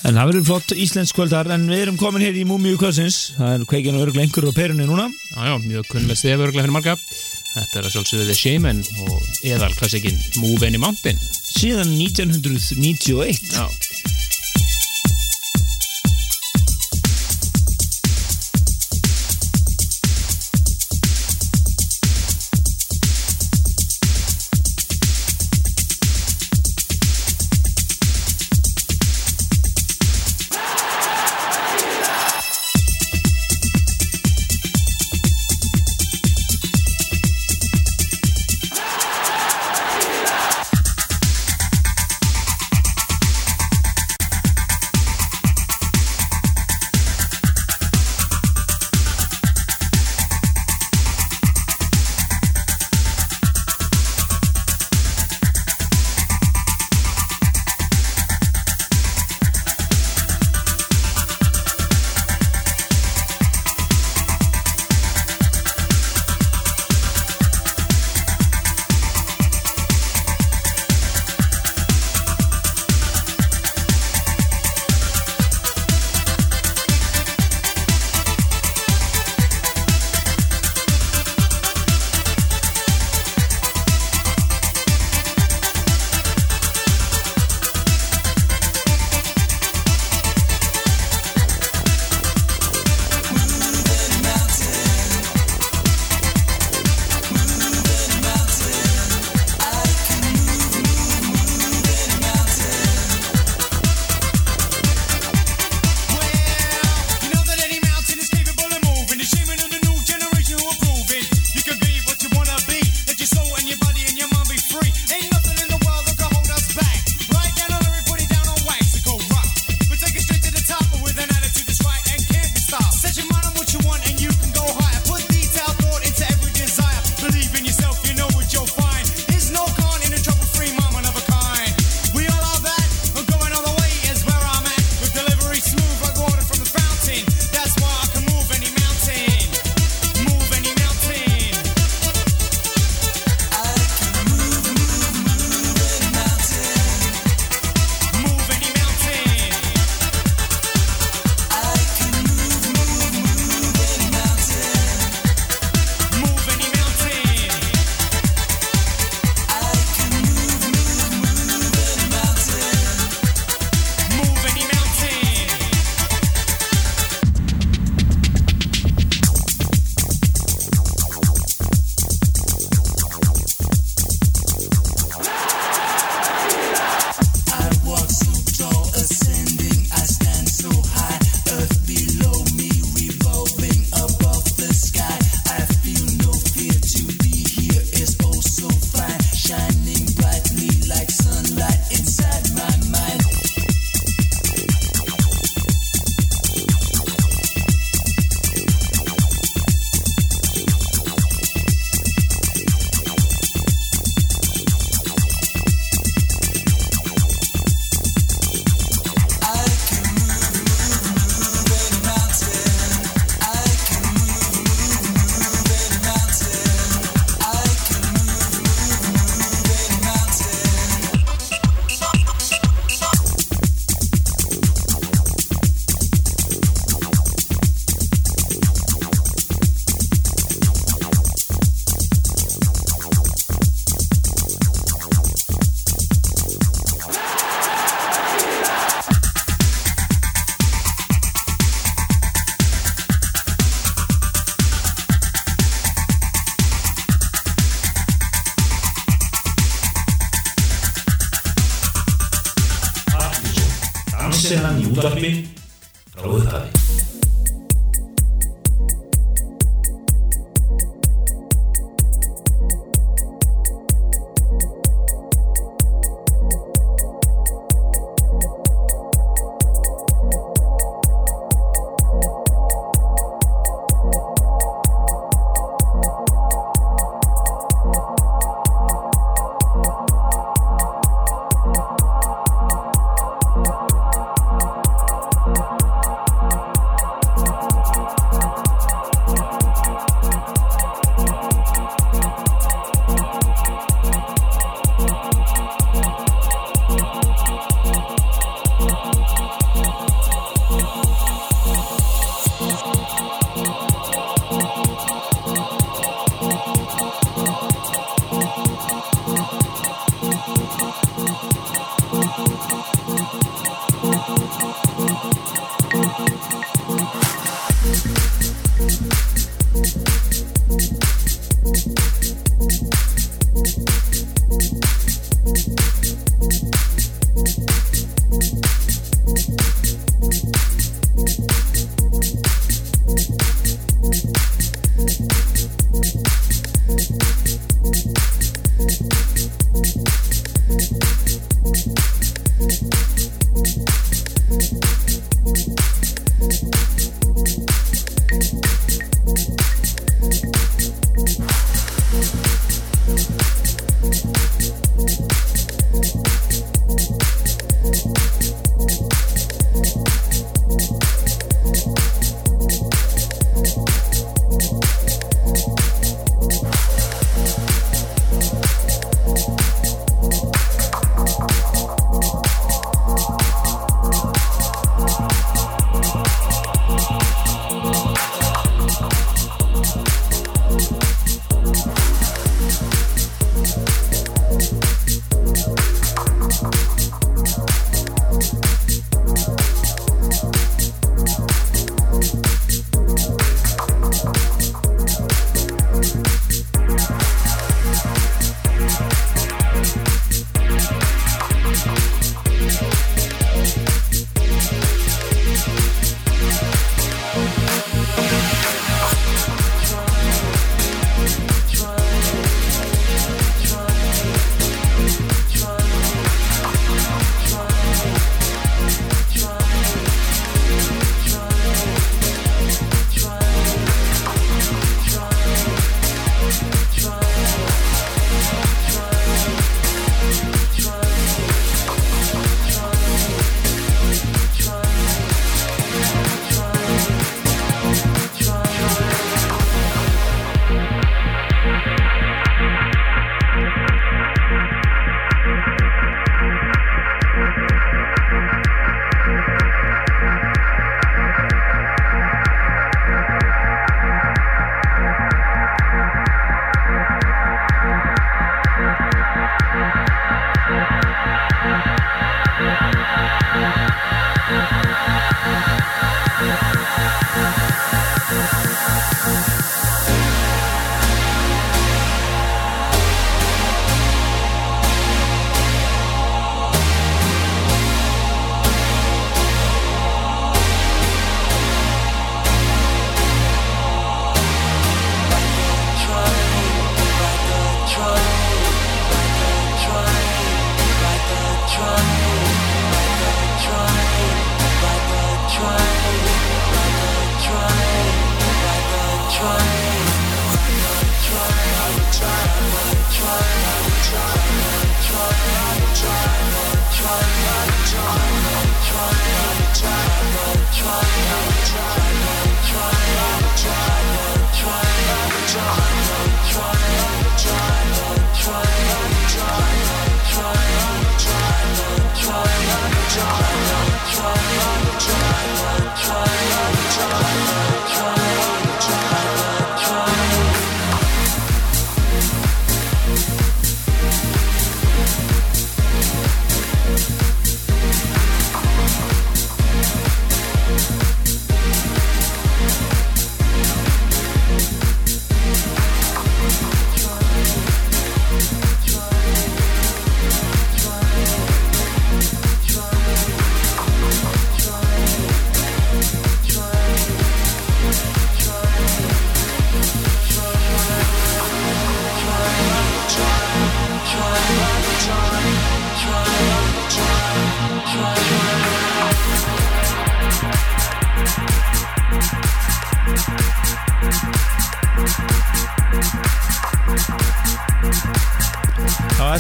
en 0.07 0.15
það 0.15 0.29
verður 0.31 0.47
flott 0.47 0.75
íslensk 0.79 1.17
kvöldar 1.17 1.51
en 1.55 1.67
við 1.71 1.83
erum 1.87 1.99
komin 1.99 2.23
hér 2.23 2.37
í 2.39 2.45
Múmiu 2.47 2.79
Kvöldsins 2.79 3.33
það 3.39 3.55
er 3.57 3.65
kveikin 3.71 3.99
og 3.99 4.05
örgulega 4.07 4.29
einhverju 4.29 4.53
á 4.55 4.59
perunni 4.59 4.87
núna 4.87 5.09
Já, 5.09 5.43
já, 5.51 5.57
mjög 5.65 5.91
kunnlega 5.91 6.19
stef 6.19 6.41
örglega 6.45 6.65
fyrir 6.65 6.75
marga. 6.75 6.95
Þetta 7.59 7.81
er 7.81 7.87
að 7.89 7.95
sjálfsögðu 7.97 8.27
The 8.29 8.37
Shaman 8.39 8.83
og 9.09 9.23
eðal 9.43 9.73
klassikinn 9.75 10.19
Move 10.39 10.67
Any 10.69 10.79
Mountain. 10.79 11.19
síðan 11.59 11.91
1991 11.99 13.41
Já. 13.51 13.67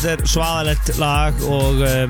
Þetta 0.09 0.25
er 0.25 0.33
svaðalegt 0.33 0.95
lag 1.01 1.43
og 1.45 1.83
uh, 1.85 2.05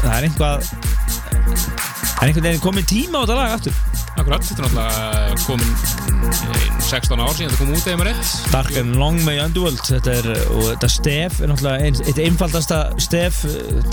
það 0.00 0.12
er 0.16 0.26
einhvað 0.28 0.66
það 0.66 2.20
er 2.20 2.28
einhvern 2.28 2.46
veginn 2.50 2.64
komin 2.64 2.88
tíma 2.88 3.20
á 3.20 3.24
þetta 3.24 3.38
lag 3.38 3.54
aftur? 3.56 3.78
Akkurat, 4.20 4.44
þetta 4.44 4.66
er 4.66 4.74
náttúrulega 4.74 5.38
komin 5.46 5.70
mm, 5.70 6.82
16 6.84 7.22
ár 7.22 7.32
síðan 7.38 7.54
þetta 7.54 7.60
kom 7.62 7.72
út 7.72 7.86
eða 7.86 8.00
maður 8.00 8.10
rétt. 8.10 8.34
Dark 8.52 8.76
and 8.82 9.00
Long 9.00 9.20
May 9.24 9.40
Underworld 9.40 9.80
þetta 9.86 10.16
er, 10.18 10.30
og 10.50 10.62
þetta 10.66 10.92
stef 10.92 11.40
er 11.40 11.52
náttúrulega 11.52 11.88
ein, 11.88 12.00
eitt 12.04 12.22
einfaldasta 12.26 12.82
stef 13.00 13.40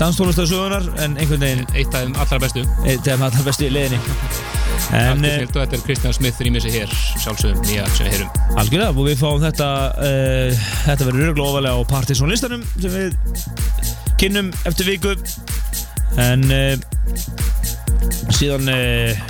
danstólustasögunar 0.02 0.90
en 1.06 1.16
einhvern 1.16 1.46
veginn 1.46 1.66
Eitt 1.72 1.94
af 1.94 2.04
þeim 2.04 2.20
allra 2.20 2.42
bestu. 2.44 2.68
Eitt 2.84 3.06
af 3.06 3.14
þeim 3.14 3.28
allra 3.30 3.48
bestu 3.48 3.70
í 3.70 3.74
liðinni 3.78 4.47
en 4.96 5.24
og 5.24 5.52
þetta 5.52 5.76
er 5.76 5.82
Kristján 5.84 6.14
Smith 6.16 6.40
rýmið 6.40 6.64
sig 6.64 6.76
hér 6.78 6.92
sjálfsögum 7.20 7.64
nýja 7.66 7.86
sem 7.92 8.06
við 8.06 8.14
heyrum. 8.16 8.30
Algjörlega 8.60 8.94
og 8.94 9.08
við 9.08 9.18
fáum 9.20 9.42
þetta 9.42 9.68
uh, 9.92 10.62
þetta 10.86 11.08
verður 11.08 11.24
öruglega 11.26 11.48
ofalega 11.48 11.76
á 11.76 11.90
Partisan 11.90 12.32
listanum 12.32 12.64
sem 12.78 12.94
við 12.94 13.16
kynnum 14.20 14.52
eftir 14.68 14.88
viku. 14.88 15.12
En 16.18 16.46
uh, 16.48 16.74
síðan 18.38 18.72
uh, 18.72 19.26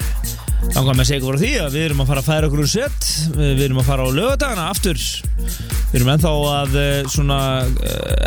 með 0.69 0.95
að 0.95 1.05
segja 1.11 1.25
frá 1.25 1.41
því 1.43 1.53
að 1.65 1.75
við 1.75 1.89
erum 1.89 2.05
að 2.05 2.13
fara 2.13 2.23
að 2.23 2.31
færa 2.31 2.51
okkur 2.51 2.65
úr 2.65 2.71
set. 2.71 3.11
Við 3.35 3.67
erum 3.67 3.83
að 3.83 3.91
fara 3.91 4.07
á 4.07 4.17
lögadagana 4.21 4.71
aftur. 4.71 5.05
Við 5.89 6.01
erum 6.01 6.15
ennþá 6.15 6.33
að 6.55 6.81
svona 7.09 7.43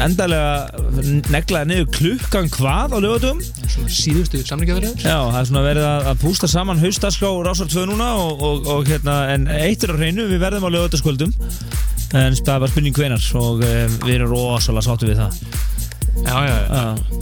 endalega 0.01 1.19
negla 1.31 1.65
niður 1.69 1.91
klukkan 1.99 2.49
hvað 2.51 2.97
á 2.97 2.99
lögadagum 2.99 3.41
Svona 3.41 3.50
síðustu 3.91 4.41
samlingjafæriður 4.45 5.03
Já, 5.05 5.17
það 5.17 5.39
er 5.41 5.49
svona 5.49 5.63
verið 5.65 5.87
að, 5.87 6.07
að 6.11 6.21
pústa 6.21 6.49
saman 6.51 6.81
haustaskrá 6.81 7.31
Rásar 7.47 7.69
2 7.71 7.85
núna 7.89 8.09
og, 8.21 8.43
og, 8.47 8.69
og 8.75 8.89
hérna, 8.91 9.17
en 9.33 9.47
eitt 9.51 9.85
er 9.85 9.93
á 9.93 9.99
hreinu, 9.99 10.27
við 10.29 10.43
verðum 10.43 10.67
á 10.67 10.75
lögutaskvöldum 10.75 11.35
en 12.11 12.35
það 12.35 12.53
er 12.53 12.63
bara 12.63 12.71
spurning 12.71 12.97
hvenar 12.97 13.27
og 13.39 13.61
um, 13.63 13.93
við 14.03 14.15
erum 14.17 14.33
rosalega 14.33 14.83
sáttu 14.87 15.07
við 15.07 15.21
það. 15.21 15.37
Já, 16.21 16.33
já, 16.43 16.55
já, 16.67 16.81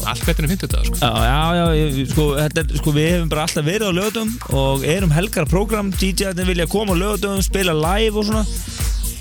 allt 0.10 0.24
betur 0.26 0.48
en 0.48 0.52
50 0.52 0.72
dag 0.72 0.88
sko. 0.88 0.98
já, 0.98 1.12
já, 1.56 1.66
já 1.78 2.08
sko, 2.10 2.26
þetta 2.40 2.80
sko, 2.82 2.94
við 2.96 3.08
hefum 3.14 3.30
bara 3.32 3.46
alltaf 3.46 3.68
verið 3.68 3.94
á 3.94 3.98
lögutum 4.00 4.34
og 4.58 4.84
erum 4.96 5.14
helgar 5.14 5.48
program, 5.50 5.94
DJ-arnir 5.94 6.50
vilja 6.50 6.68
koma 6.72 6.98
á 6.98 7.02
lögutum, 7.04 7.38
spila 7.46 7.78
live 7.78 8.18
og 8.18 8.28
svona. 8.32 8.44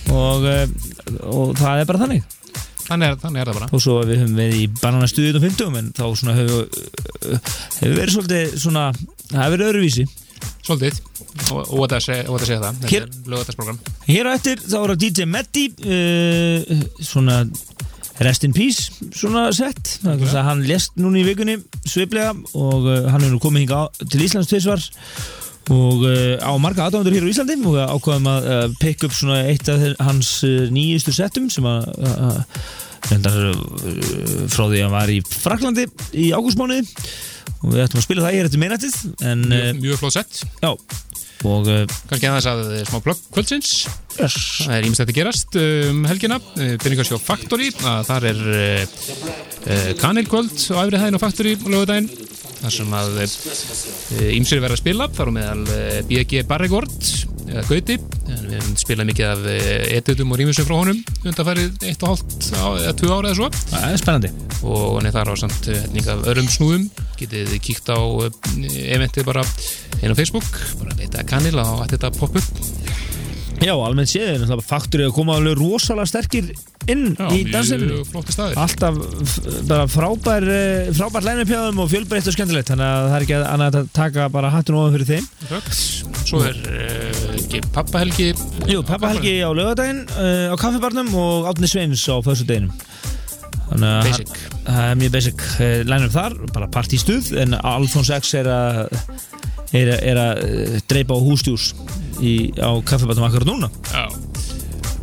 Og, 0.09 0.49
um, 0.49 0.77
og 1.29 1.57
það 1.61 1.83
er 1.85 1.91
bara 1.93 2.05
þannig 2.07 2.38
Þannig 2.89 3.11
er, 3.13 3.19
þannig 3.23 3.43
er 3.43 3.51
það 3.51 3.59
bara. 3.61 3.69
Og 3.77 3.83
svo 3.85 3.97
við 4.09 4.23
höfum 4.23 4.39
verið 4.39 4.61
í 4.63 4.67
banana 4.81 5.09
stuðið 5.11 5.39
og 5.41 5.45
50 5.45 5.79
en 5.83 5.91
þá 5.99 6.05
svona 6.21 6.37
hefur 6.39 6.63
hefur 7.79 7.99
verið 7.99 8.15
svolítið 8.17 8.57
svona 8.65 8.85
það 8.97 9.43
hefur 9.43 9.55
verið 9.57 9.71
öðruvísi. 9.73 10.07
Svolítið. 10.69 11.01
Og, 11.53 11.59
og 11.63 11.83
þetta 11.85 11.99
segja, 12.05 12.25
það. 12.63 12.79
Þetta 12.83 12.93
Hér- 12.93 13.09
Hér 14.09 14.29
á 14.29 14.31
eftir 14.39 14.63
þá 14.65 14.77
er 14.81 14.93
það 14.95 15.03
DJ 15.05 15.27
Meddi 15.35 15.65
uh, 15.73 16.87
svona 17.05 17.39
Rest 18.19 18.43
in 18.49 18.55
Peace 18.57 18.89
svona 19.15 19.45
sett. 19.55 19.99
Hann 20.03 20.65
lest 20.67 20.97
núna 20.99 21.21
í 21.21 21.27
vikunni 21.29 21.59
sviplega 21.87 22.33
og 22.59 22.89
uh, 22.89 23.05
hann 23.13 23.23
er 23.29 23.31
nú 23.35 23.39
komið 23.43 23.67
hinga 23.67 23.85
til 24.09 24.25
Íslands 24.27 24.51
tvisvar 24.51 24.83
og 25.69 26.05
uh, 26.09 26.41
á 26.41 26.53
marga 26.61 26.87
aðdæmandur 26.87 27.17
hér 27.19 27.27
á 27.29 27.33
Íslandi 27.33 27.57
og 27.69 27.77
ákvaðum 27.77 28.29
að 28.33 28.47
uh, 28.49 28.61
pick 28.81 29.05
up 29.05 29.15
svona 29.15 29.43
eitt 29.51 29.69
af 29.69 29.83
hans 30.07 30.31
uh, 30.47 30.69
nýjustu 30.73 31.13
settum 31.13 31.51
sem 31.53 31.67
að 31.69 31.91
uh, 32.09 32.39
frá 33.09 34.65
því 34.65 34.79
að 34.79 34.85
hann 34.85 34.95
var 34.95 35.13
í 35.13 35.19
Fraklandi 35.25 35.85
í 36.19 36.31
ágústmánuði. 36.37 36.89
Og 37.59 37.73
við 37.73 37.83
ættum 37.85 38.01
að 38.01 38.07
spila 38.07 38.25
það 38.25 38.35
hér 38.37 38.49
eftir 38.49 38.63
meinættið 38.63 38.97
en 39.27 39.45
Mjög, 39.49 39.79
mjög 39.83 40.01
flóð 40.01 40.15
sett. 40.19 40.41
Já. 40.63 40.71
Og 41.49 41.69
Kannski 42.11 42.27
aðeins 42.27 42.49
að 42.51 42.63
eh, 42.75 42.85
smá 42.89 42.99
plögg 43.05 43.21
kvöldsins. 43.35 43.73
Yes. 44.19 44.37
Það 44.65 44.75
er 44.75 44.89
ímest 44.89 45.03
þetta 45.05 45.17
gerast 45.17 45.59
um 45.63 46.01
helgina. 46.11 46.41
Byrningarsjó 46.59 47.21
Factory 47.23 47.71
að 47.79 48.11
þar 48.11 48.29
er 48.33 48.41
kanilkvöld 50.03 50.57
á 50.75 50.83
æfri 50.83 51.03
hæðin 51.03 51.19
á 51.19 51.23
Factory 51.23 51.55
á 51.55 51.67
lögudaginn 51.71 52.11
þar 52.59 52.75
sem 52.75 52.95
að 52.99 53.19
ímsir 54.35 54.61
verða 54.63 54.77
að 54.77 54.83
spila 54.83 55.07
þar 55.15 55.31
á 55.31 55.37
meðal 55.39 55.65
uh, 55.71 55.99
BG 56.09 56.43
Barregord 56.49 57.11
eða 57.49 57.63
Gauti. 57.65 57.97
Við 58.29 58.51
hefum 58.59 58.75
spilað 58.77 59.09
mikið 59.09 59.29
af 59.33 59.47
etutum 59.99 60.35
og 60.35 60.41
rýmisum 60.41 60.67
frá 60.69 60.75
honum 60.83 60.99
undanfærið 61.25 61.87
eitt 61.89 62.03
og 62.05 62.11
hálft 62.13 62.49
á- 62.53 62.77
eða 62.83 62.93
tvö 63.01 63.13
ára 63.15 63.31
eða 63.31 63.39
svo. 63.39 63.49
Það 63.71 63.87
er 63.95 64.03
spennandi. 64.03 64.33
Og 64.69 64.99
hann 64.99 65.09
er 65.09 65.15
þar 65.17 65.31
á 65.33 65.35
samt 65.41 65.69
hefning 65.73 66.11
af 66.13 66.27
örum 66.29 66.51
snúðum. 66.53 66.85
Getið 67.17 67.55
kíkt 67.65 67.89
á 67.89 67.99
eventið 68.99 69.29
bara 69.31 69.47
inn 70.03 70.13
á 70.13 70.17
Facebook. 70.19 70.51
Bara 70.83 70.99
leita 71.01 71.25
ætti 71.87 71.97
þetta 71.97 72.11
að 72.13 72.21
poppa 72.21 72.43
upp. 72.43 72.61
Já, 73.65 73.73
almennt 73.75 74.13
séð, 74.13 74.37
en 74.37 74.45
það 74.53 74.61
faktur 74.69 75.01
að 75.09 75.17
koma 75.17 75.35
alveg 75.41 75.57
rosalega 75.59 76.07
sterkir 76.13 76.53
inn 76.93 77.05
Já, 77.19 77.27
í 77.35 77.43
staðir 77.53 78.59
Alltaf 78.59 78.99
frábær, 79.93 80.47
eh, 80.49 80.91
frábær 80.97 81.27
lænupjáðum 81.27 81.83
og 81.85 81.91
fjölbreytt 81.93 82.29
og 82.31 82.37
skemmtilegt, 82.37 82.71
þannig 82.73 82.87
að 82.89 83.09
það 83.09 83.17
er 83.19 83.27
ekki 83.27 83.39
annað 83.53 83.79
að 83.81 83.91
taka 83.99 84.29
bara 84.33 84.51
hattun 84.53 84.79
ofan 84.81 84.95
fyrir 84.97 85.11
þeim. 85.13 85.29
Rögt. 85.53 85.79
Svo 86.29 86.43
er 86.45 86.59
uh, 86.69 87.23
ekki 87.39 87.63
pappahelgi 87.73 88.29
Jú, 88.69 88.83
Peppa 88.85 89.13
Helgi 89.15 89.37
á 89.41 89.51
lögadaginn 89.57 90.03
uh, 90.13 90.53
á 90.53 90.57
kaffibarnum 90.61 91.09
og 91.17 91.49
Átni 91.53 91.71
Sveins 91.71 92.05
á 92.09 92.17
föstudeginum. 92.25 92.73
Þannig 93.69 93.89
að 93.89 94.07
Basic. 94.09 94.35
það 94.69 94.85
er 94.85 94.99
mjög 95.03 95.15
basic 95.17 95.43
lænum 95.89 96.13
þar, 96.13 96.37
bara 96.55 96.71
partístuð, 96.73 97.33
en 97.43 97.57
Alfons 97.61 98.09
X 98.17 98.35
er 98.41 98.49
að 98.49 98.79
er, 99.77 99.93
að- 100.17 100.79
dreipa 100.89 101.13
á 101.17 101.21
hústjús 101.21 101.75
í, 102.25 102.53
á 102.57 102.73
kaffibarnum 102.89 103.29
akkurat 103.29 103.49
núna. 103.51 103.69
Já. 103.93 104.07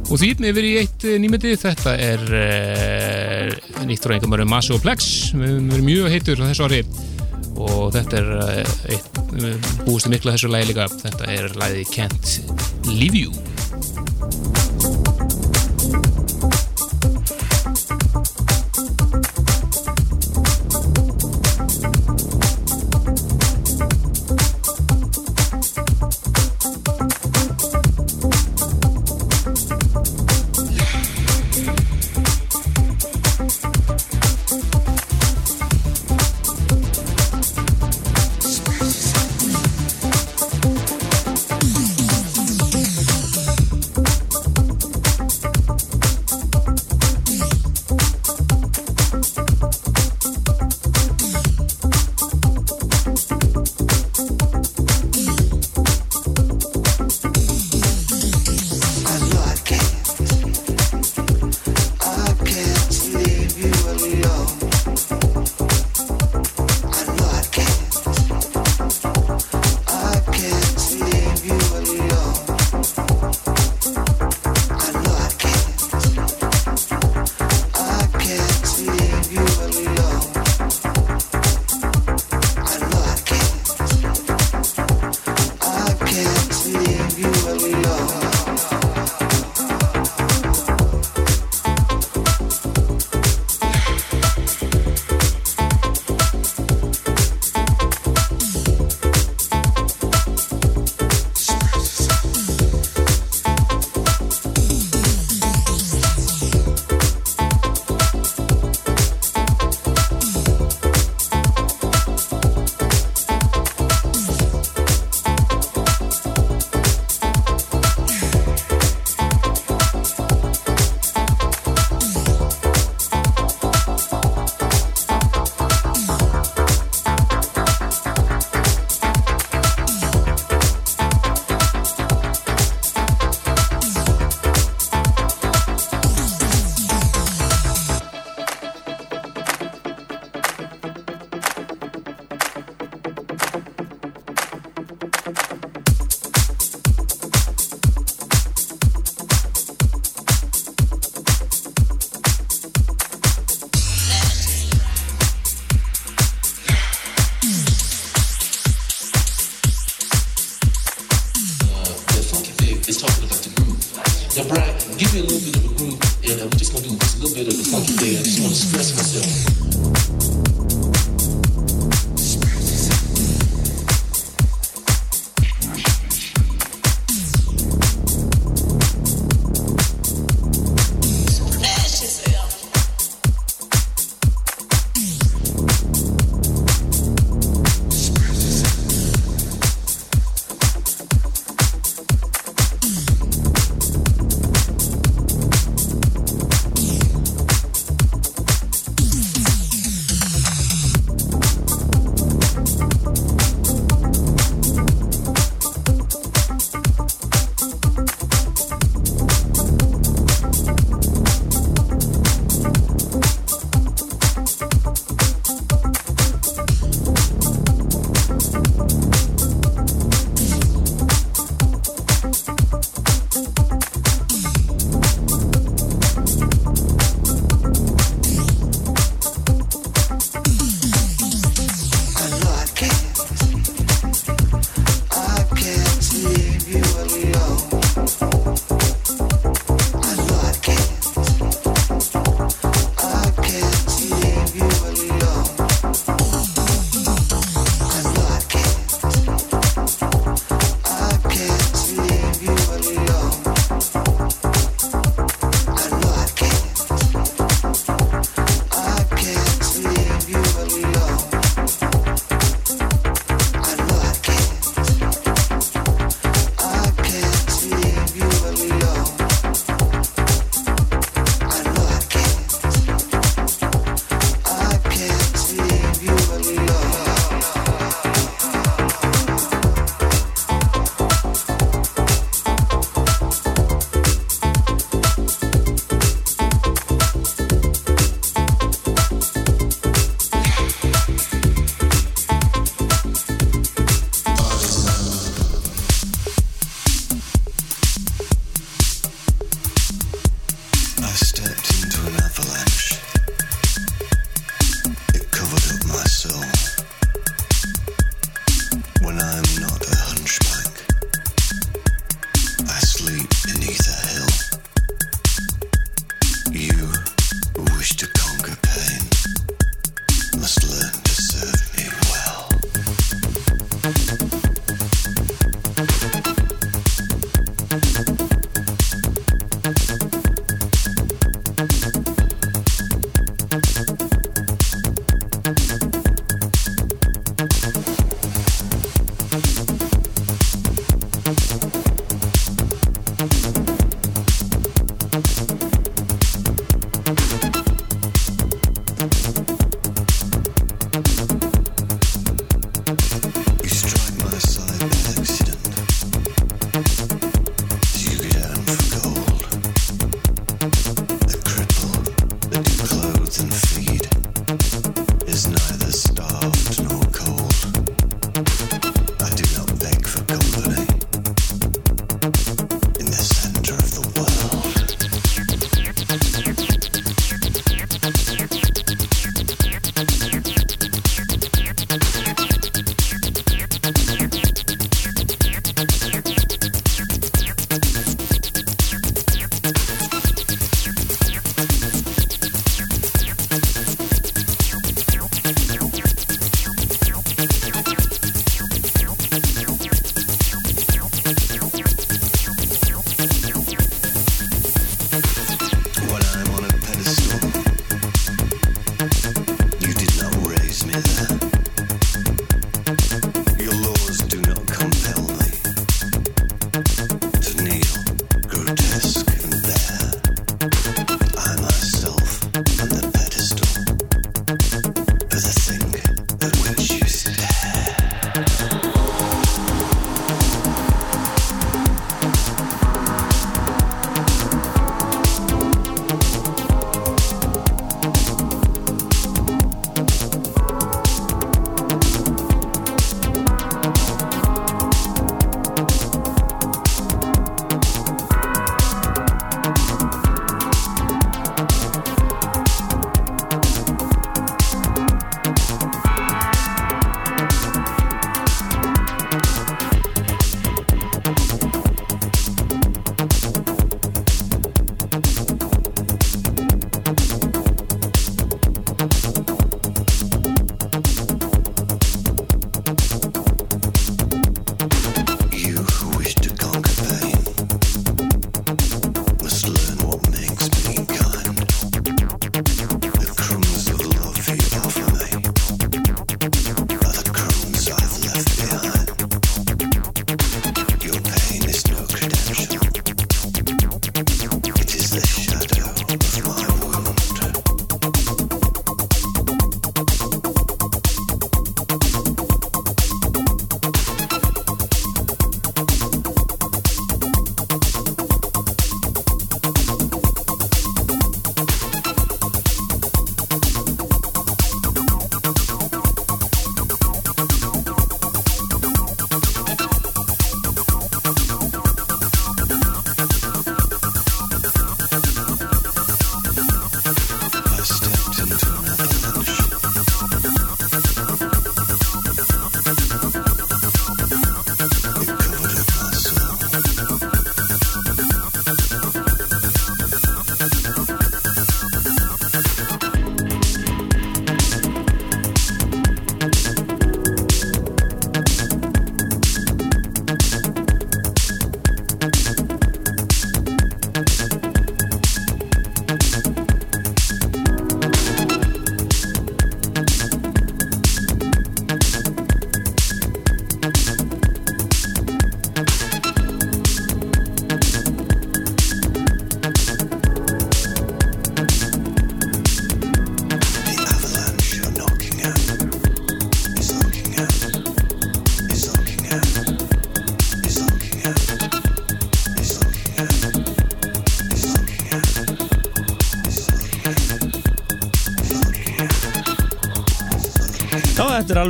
Og 0.05 0.19
því 0.21 0.31
yfir 0.51 0.67
í 0.67 0.73
eitt 0.83 1.05
eh, 1.07 1.17
nýmyndi 1.21 1.55
þetta 1.57 1.95
er 1.97 2.23
uh, 2.29 3.85
nýtt 3.89 4.05
frá 4.05 4.15
einhverjum 4.15 4.45
um 4.45 4.53
Masi 4.53 4.75
og 4.75 4.83
Plex. 4.83 5.09
Við 5.33 5.57
verið 5.71 5.87
mjög 5.89 6.11
heitur 6.13 6.43
á 6.45 6.49
þessu 6.51 6.67
ári. 6.67 6.81
Og 7.55 7.89
þetta 7.95 8.21
er 8.21 8.31
uh, 8.37 8.75
eitt 8.93 9.21
búist 9.87 10.11
mikla 10.11 10.35
þessu 10.35 10.51
lagi 10.53 10.69
líka. 10.71 10.89
Þetta 11.01 11.31
er 11.33 11.57
lagið 11.57 11.95
Can't 11.95 12.37
Leave 12.91 13.25
You 13.25 14.54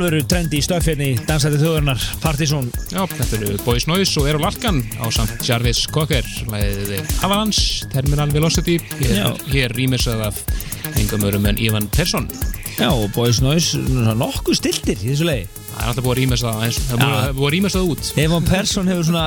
alveg 0.08 0.26
trendi 0.30 0.60
í 0.60 0.64
stöffinni 0.64 1.08
Dansætti 1.26 1.58
þjóðurnar, 1.60 2.02
Partizón 2.22 2.68
Já, 2.92 3.02
þetta 3.10 3.38
eru 3.40 3.56
Boys 3.64 3.86
Noise 3.90 4.20
og 4.22 4.28
Errol 4.30 4.44
Larkan 4.46 4.80
á 5.02 5.06
samt 5.14 5.42
Jarvis 5.46 5.84
Cocker 5.92 6.26
læðið 6.52 7.02
Avalanche, 7.26 7.88
Terminal 7.92 8.30
Velocity. 8.34 8.78
Hér, 9.00 9.34
hér 9.50 9.74
rýmisað 9.76 10.26
af 10.28 10.40
engum 10.96 11.24
örum 11.26 11.46
en 11.50 11.58
Ivan 11.58 11.88
Persson. 11.92 12.28
Já, 12.76 12.90
og 12.92 13.10
Boys 13.16 13.40
Noise, 13.44 13.78
nokkuð 14.16 14.58
stiltir 14.60 15.00
í 15.00 15.12
þessu 15.12 15.26
lagi. 15.28 15.46
Það 15.76 15.82
er 15.82 15.90
alltaf 15.90 16.04
búið 16.06 16.14
að 16.14 16.20
rýmast 16.22 16.46
það 16.46 16.64
eins, 16.66 16.80
það 16.86 16.96
er 16.96 17.02
búið 17.36 17.46
að- 17.46 17.54
rýmast 17.56 17.76
það 17.76 17.90
út. 17.92 18.10
Evan 18.26 18.48
Persson 18.48 18.88
hefur 18.92 19.08
svona 19.10 19.26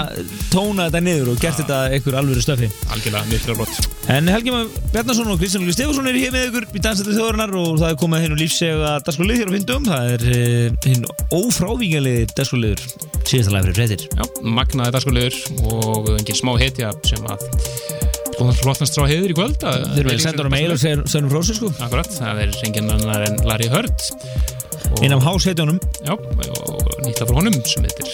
tónað 0.49 0.89
þetta 0.89 1.03
niður 1.05 1.33
og 1.33 1.39
gert 1.43 1.61
þetta 1.61 1.79
einhver 1.93 2.19
alvöru 2.21 2.45
stöfi 2.45 2.71
algjörlega 2.89 3.55
brott 3.55 3.88
En 4.09 4.27
Helgi 4.27 4.49
Már 4.49 4.65
Bjarnason 4.91 5.27
og 5.29 5.37
Kristján 5.37 5.61
Lúli 5.61 5.73
Stefansson 5.75 6.07
eru 6.09 6.17
hér 6.17 6.31
með 6.33 6.47
ykkur 6.47 6.65
í 6.73 6.79
Dansætti 6.81 7.13
þjóðurnar 7.13 7.51
og 7.59 7.75
það 7.77 7.91
er 7.91 7.97
komið 8.01 8.23
hinn 8.23 8.33
og 8.33 8.39
lífsega 8.41 8.93
dagskrálið 9.05 9.37
hér 9.37 9.51
á 9.51 9.53
fyndum 9.53 9.85
það 9.85 10.13
er 10.15 10.23
uh, 10.33 10.79
hinn 10.87 11.05
ófrávíkjalið 11.37 12.33
dagskrálið 12.33 12.81
síðasta 13.29 13.53
lag 13.53 13.67
fyrir 13.67 13.77
fréttir. 13.77 14.07
Já, 14.17 14.25
magnaði 14.57 14.95
dagskulegur 14.95 15.37
og 15.75 16.09
engin 16.15 16.39
smá 16.39 16.55
hetja 16.57 16.89
sem 17.05 17.29
að 17.29 17.45
flottnast 18.63 18.97
frá 18.97 19.05
heiður 19.05 19.35
í 19.35 19.37
kvöld. 19.37 19.61
Þeir 19.61 20.01
eru 20.01 20.15
að 20.15 20.23
senda 20.25 20.41
honum 20.41 20.55
mail 20.57 20.73
og 20.73 20.81
segja 20.81 21.05
sennum 21.11 21.33
frá 21.35 21.43
sig 21.45 21.59
sko. 21.59 21.69
Akkurat, 21.77 22.09
það 22.15 22.43
er 22.47 22.59
engin 22.65 22.93
annar 22.95 23.27
en 23.27 23.37
Larry 23.45 23.69
Hurd. 23.69 24.07
Og, 24.89 25.03
inn 25.05 25.13
af 25.13 25.21
hásheitjónum 25.21 25.77
Já, 26.01 26.15
og 26.15 26.87
nýtla 27.05 27.27
frá 27.29 27.35
honum 27.37 27.59
sem 27.67 27.85
heitir 27.85 28.09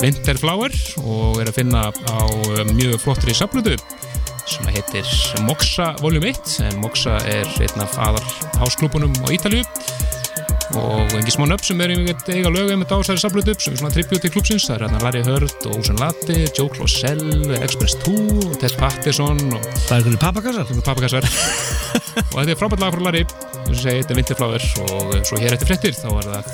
Winterflower 0.00 0.76
og 1.02 1.40
er 1.42 1.50
að 1.50 1.56
finna 1.56 1.88
á 1.90 2.22
uh, 2.30 2.62
mjög 2.70 3.00
flottri 3.02 3.34
saflutu 3.34 3.74
sem 4.50 4.70
heitir 4.74 5.06
Moxa 5.46 5.92
Volume 6.02 6.32
1 6.32 6.56
en 6.68 6.80
Moxa 6.82 7.18
er 7.30 7.48
einn 7.62 7.84
af 7.84 7.98
aðal 8.00 8.24
hásklúpunum 8.60 9.14
á 9.22 9.26
Ítalju 9.34 9.64
og 10.78 11.14
engi 11.18 11.32
smá 11.34 11.46
nöfn 11.50 11.66
sem 11.66 11.80
er 11.82 11.92
einmitt 11.94 12.28
eiga 12.30 12.50
lög 12.52 12.70
einmitt 12.70 12.92
á 12.94 12.98
þessari 13.00 13.22
saflutu 13.22 13.54
sem 13.58 13.74
er 13.74 13.80
svona 13.80 13.94
tribute 13.94 14.22
til 14.22 14.32
klúpsins 14.34 14.68
það 14.68 14.76
er 14.76 14.84
hérna 14.86 15.02
Larry 15.02 15.22
Hurd 15.26 15.66
og 15.66 15.78
Ocean 15.80 15.98
Latte 15.98 16.36
Joe 16.54 16.70
Closell, 16.70 17.24
Express 17.58 17.98
2 18.04 18.14
og 18.46 18.54
Ted 18.62 18.76
Patterson 18.78 19.40
og 19.50 19.66
Það 19.90 19.96
er 19.96 19.98
einhverju 19.98 20.20
pappakassar. 20.22 20.72
Pappakassar. 20.86 21.26
Og 22.30 22.36
þetta 22.36 22.52
er 22.52 22.58
frábært 22.58 22.82
lag 22.82 22.94
frá 22.94 23.02
Larry 23.06 23.22
eins 23.24 23.72
og 23.72 23.80
segi, 23.82 24.02
þetta 24.02 24.14
er 24.14 24.20
Winterflower. 24.20 24.66
Og 24.86 25.14
svo 25.26 25.40
hér 25.42 25.56
eftir 25.56 25.70
fréttir 25.70 25.96
þá 25.98 26.08
var 26.14 26.30
það 26.30 26.44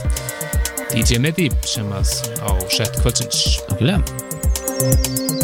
DJ 0.95 1.21
Medi 1.21 1.51
sem 1.69 1.93
að 1.93 2.17
á 2.41 2.51
set 2.73 3.01
kvöldsins. 3.03 3.43
Nákvæmlega. 3.69 4.01
Já, 4.77 5.36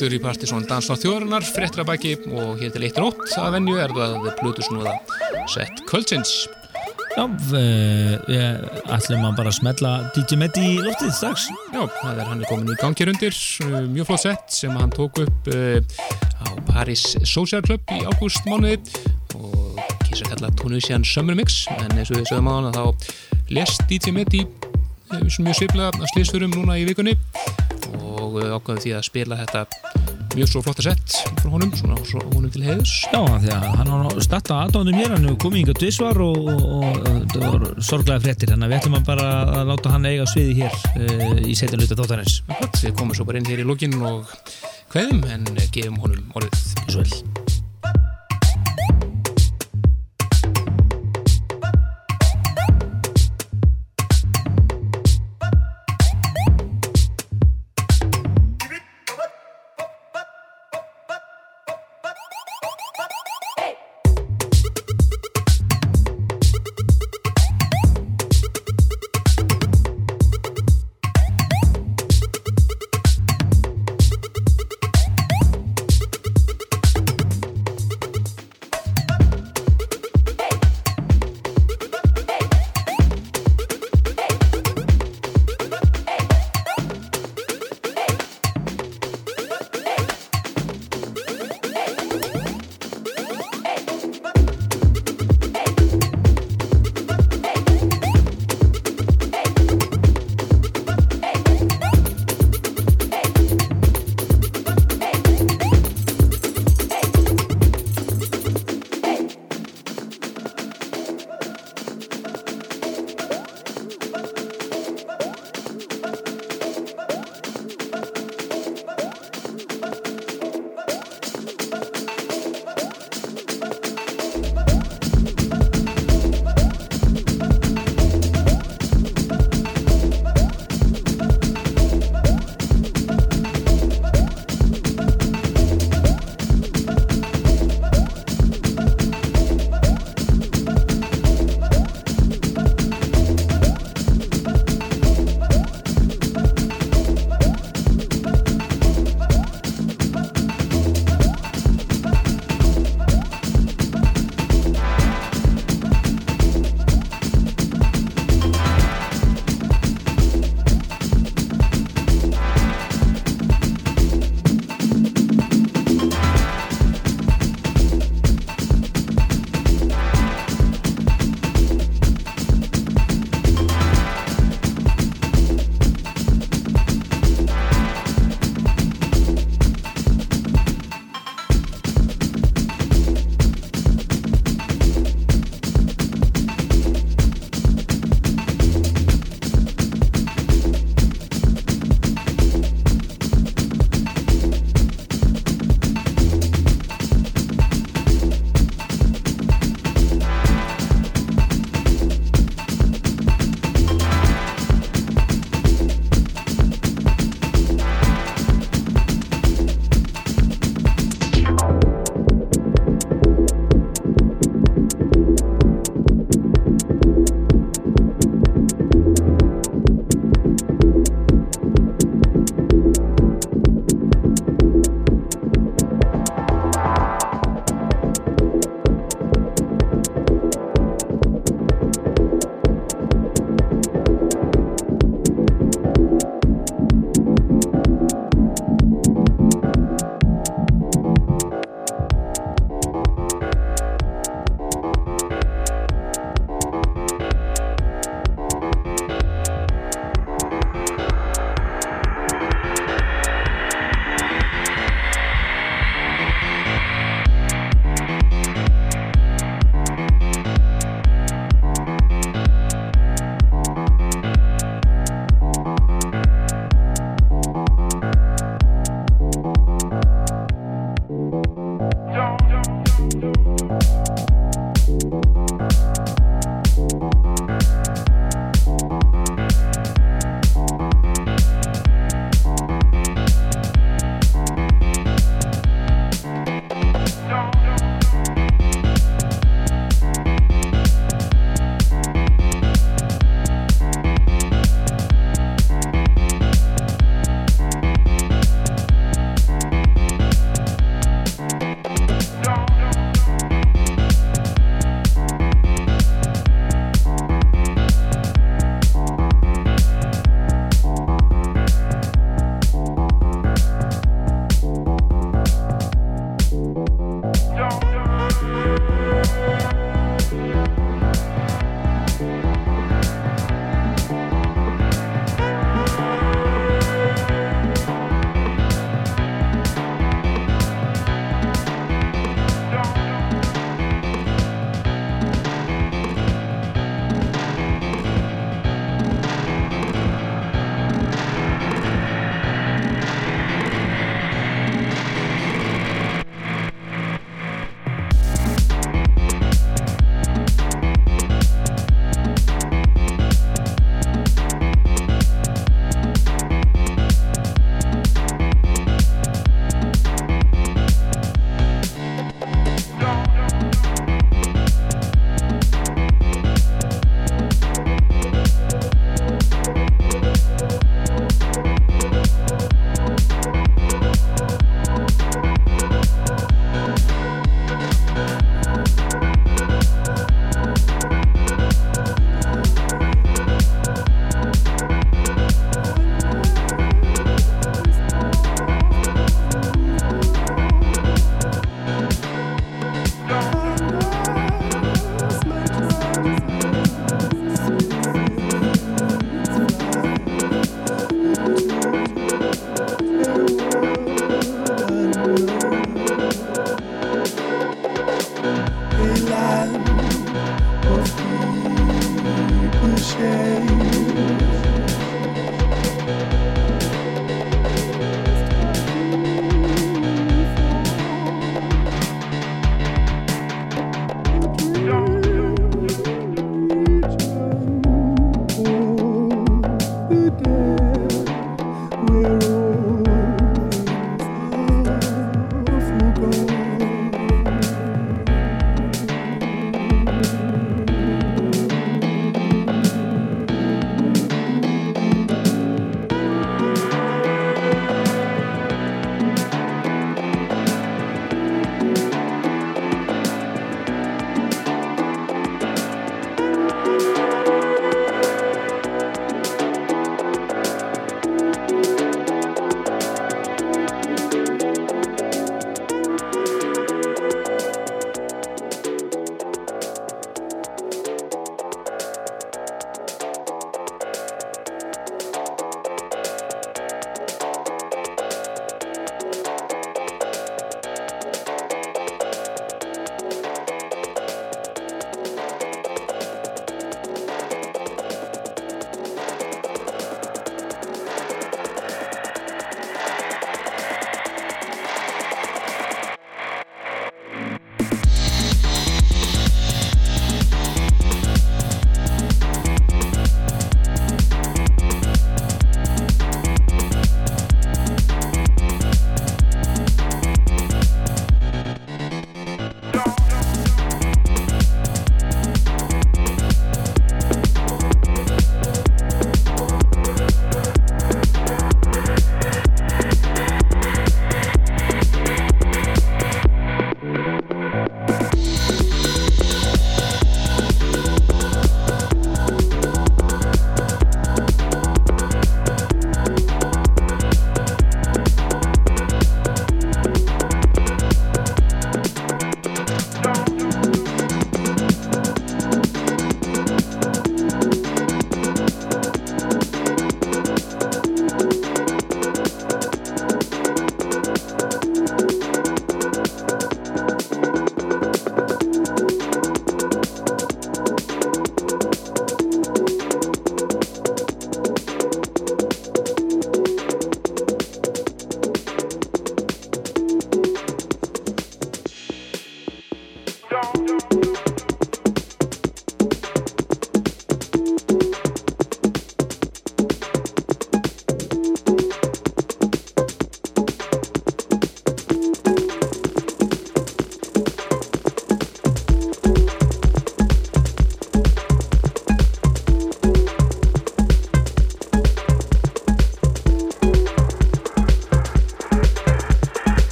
aftur 0.00 0.16
í 0.16 0.20
Partisón 0.22 0.62
Dansná 0.64 0.94
þjóðarinnar, 0.96 1.44
fréttra 1.44 1.84
bæki 1.84 2.14
og 2.32 2.54
hér 2.56 2.70
til 2.72 2.86
eitt 2.86 2.96
rótt 2.96 3.34
að 3.36 3.50
venju 3.58 3.74
er 3.76 3.92
það 3.92 4.30
Plutusnúða 4.38 4.94
sett 5.52 5.82
kvöldsins. 5.90 6.30
Já, 7.18 7.26
uh, 7.26 8.94
ætlum 8.96 9.26
að 9.28 9.34
bara 9.42 9.52
smetla 9.52 9.90
DJ 10.16 10.38
Meddi 10.40 10.62
í 10.70 10.78
loftið 10.80 11.12
strax. 11.18 11.50
Já, 11.74 11.82
það 11.98 12.22
er 12.22 12.30
hann 12.30 12.40
er 12.40 12.48
komin 12.48 12.72
í 12.72 12.78
gangi 12.80 13.08
rundir, 13.10 13.36
uh, 13.66 13.76
mjög 13.92 14.08
flott 14.08 14.24
sett 14.24 14.56
sem 14.56 14.80
hann 14.80 14.96
tók 14.96 15.20
upp 15.26 15.52
uh, 15.52 15.76
á 16.40 16.48
Paris 16.70 17.04
Social 17.28 17.60
Club 17.66 17.92
í 17.92 18.00
ágúst 18.00 18.48
mánuði 18.48 18.80
og 19.36 19.84
kýrsa 20.06 20.30
að 20.30 20.32
kalla 20.38 20.54
Tunisian 20.62 21.04
Summer 21.04 21.36
Mix. 21.36 21.66
En 21.76 21.92
eins 21.92 22.08
og 22.08 22.22
við 22.22 22.30
sögum 22.32 22.48
á 22.48 22.56
hann 22.56 22.72
að 22.72 22.80
þá 22.80 23.52
lest 23.58 23.84
DJ 23.92 24.16
Meddi 24.16 24.46
uh, 24.48 25.20
mjög 25.20 25.60
sviplega 25.60 25.92
að 25.92 26.08
slýsfurum 26.14 26.56
núna 26.56 26.80
í 26.80 26.88
vikunni 26.88 27.18
og 28.30 28.38
ákvæði 28.38 28.84
því 28.84 28.92
að 28.96 29.06
spila 29.08 29.38
þetta 29.40 29.89
mjög 30.36 30.50
svo 30.52 30.62
flotta 30.64 30.84
sett 30.84 31.16
frá 31.40 31.50
honum, 31.50 31.72
svona 31.76 31.98
svo 32.06 32.22
honum 32.32 32.50
til 32.52 32.62
heiðus 32.66 32.92
Já, 33.10 33.20
því 33.20 33.52
að 33.54 33.66
hann 33.80 33.92
var 33.94 34.20
starta 34.24 34.60
aðdóndum 34.64 34.98
hér 35.00 35.14
hann 35.16 35.38
komið 35.40 35.64
yngar 35.64 35.80
dvisvar 35.80 36.20
og, 36.24 36.50
og, 36.50 37.08
og, 37.40 37.66
sorglega 37.84 38.22
fréttir. 38.24 38.52
Þannig 38.52 38.68
að 38.68 38.72
við 38.72 38.78
ætlum 38.80 38.98
að 39.00 39.08
bara 39.10 39.28
að 39.60 39.72
láta 39.72 39.94
hann 39.94 40.08
eiga 40.10 40.28
sviði 40.30 40.56
hér 40.62 40.78
uh, 40.92 41.42
í 41.42 41.56
setjum 41.58 41.82
luta 41.82 41.98
þáttarins. 41.98 42.40
Við 42.80 42.94
komum 42.98 43.16
svo 43.16 43.28
bara 43.28 43.42
inn 43.42 43.50
hér 43.50 43.64
í 43.64 43.68
lókin 43.68 43.98
og 44.00 44.30
kveðum 44.92 45.26
en 45.30 45.52
eh, 45.56 45.68
gefum 45.74 46.00
honum 46.04 46.32
orðið. 46.38 46.64
Svo 46.88 47.04
vel 47.04 47.29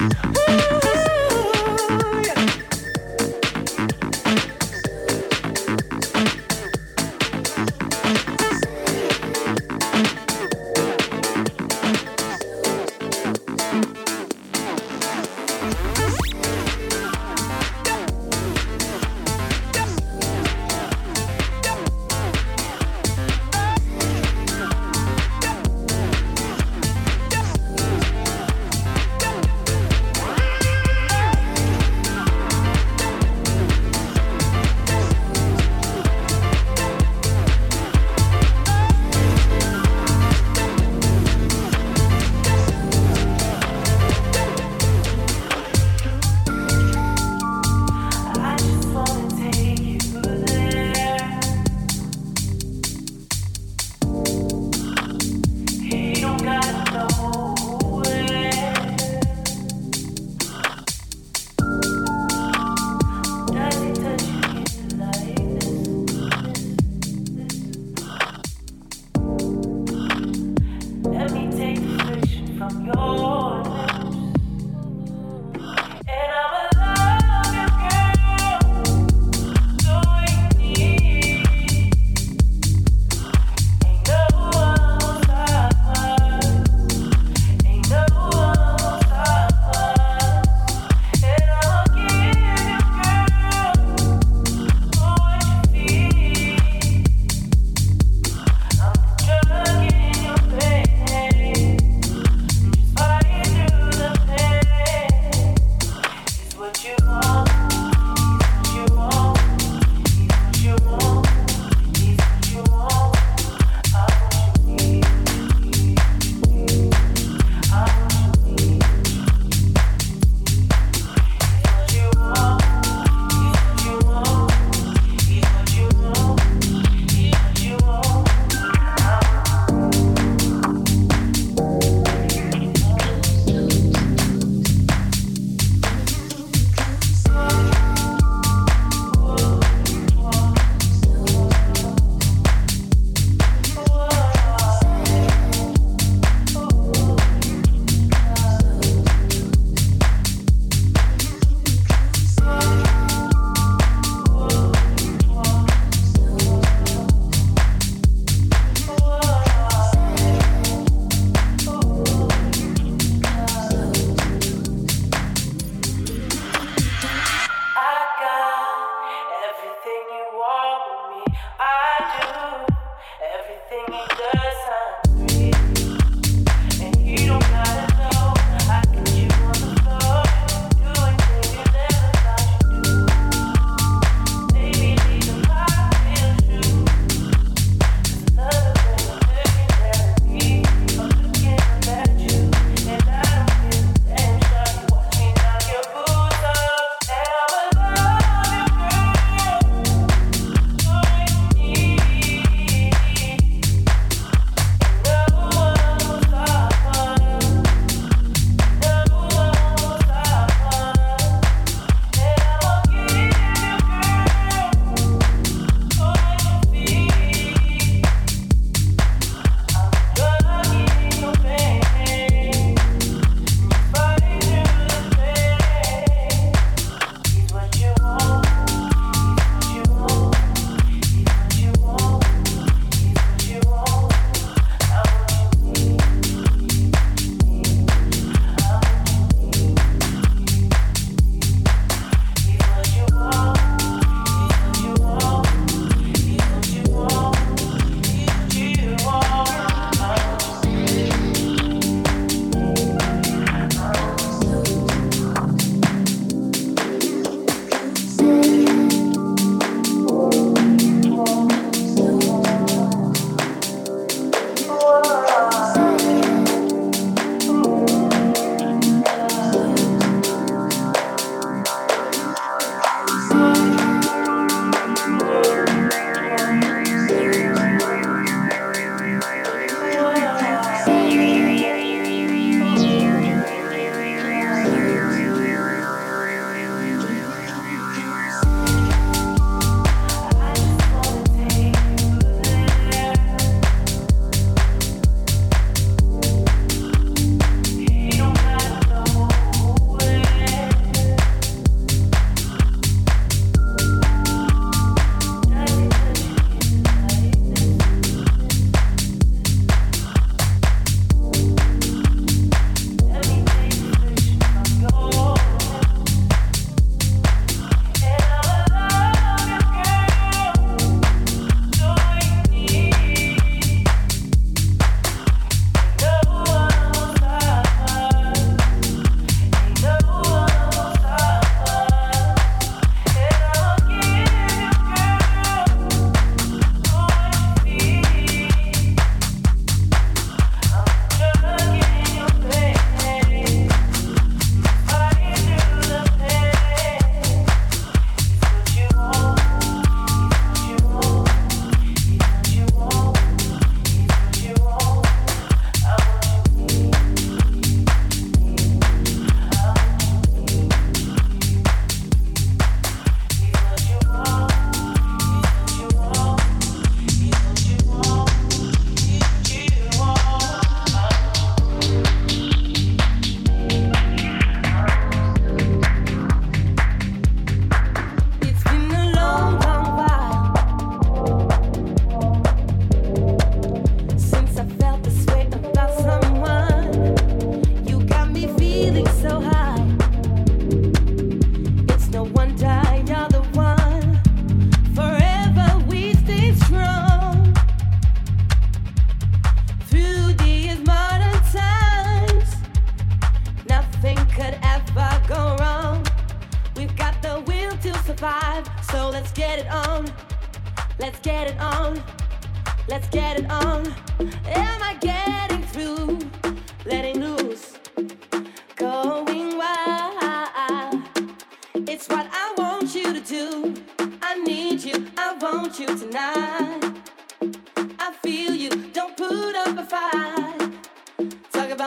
Yeah. 0.00 0.39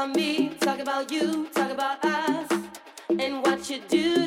about 0.04 0.16
me, 0.18 0.50
talk 0.60 0.80
about 0.80 1.12
you, 1.12 1.48
talk 1.54 1.72
about 1.72 2.04
us, 2.04 2.52
and 3.10 3.42
what 3.42 3.70
you 3.70 3.80
do. 3.88 4.23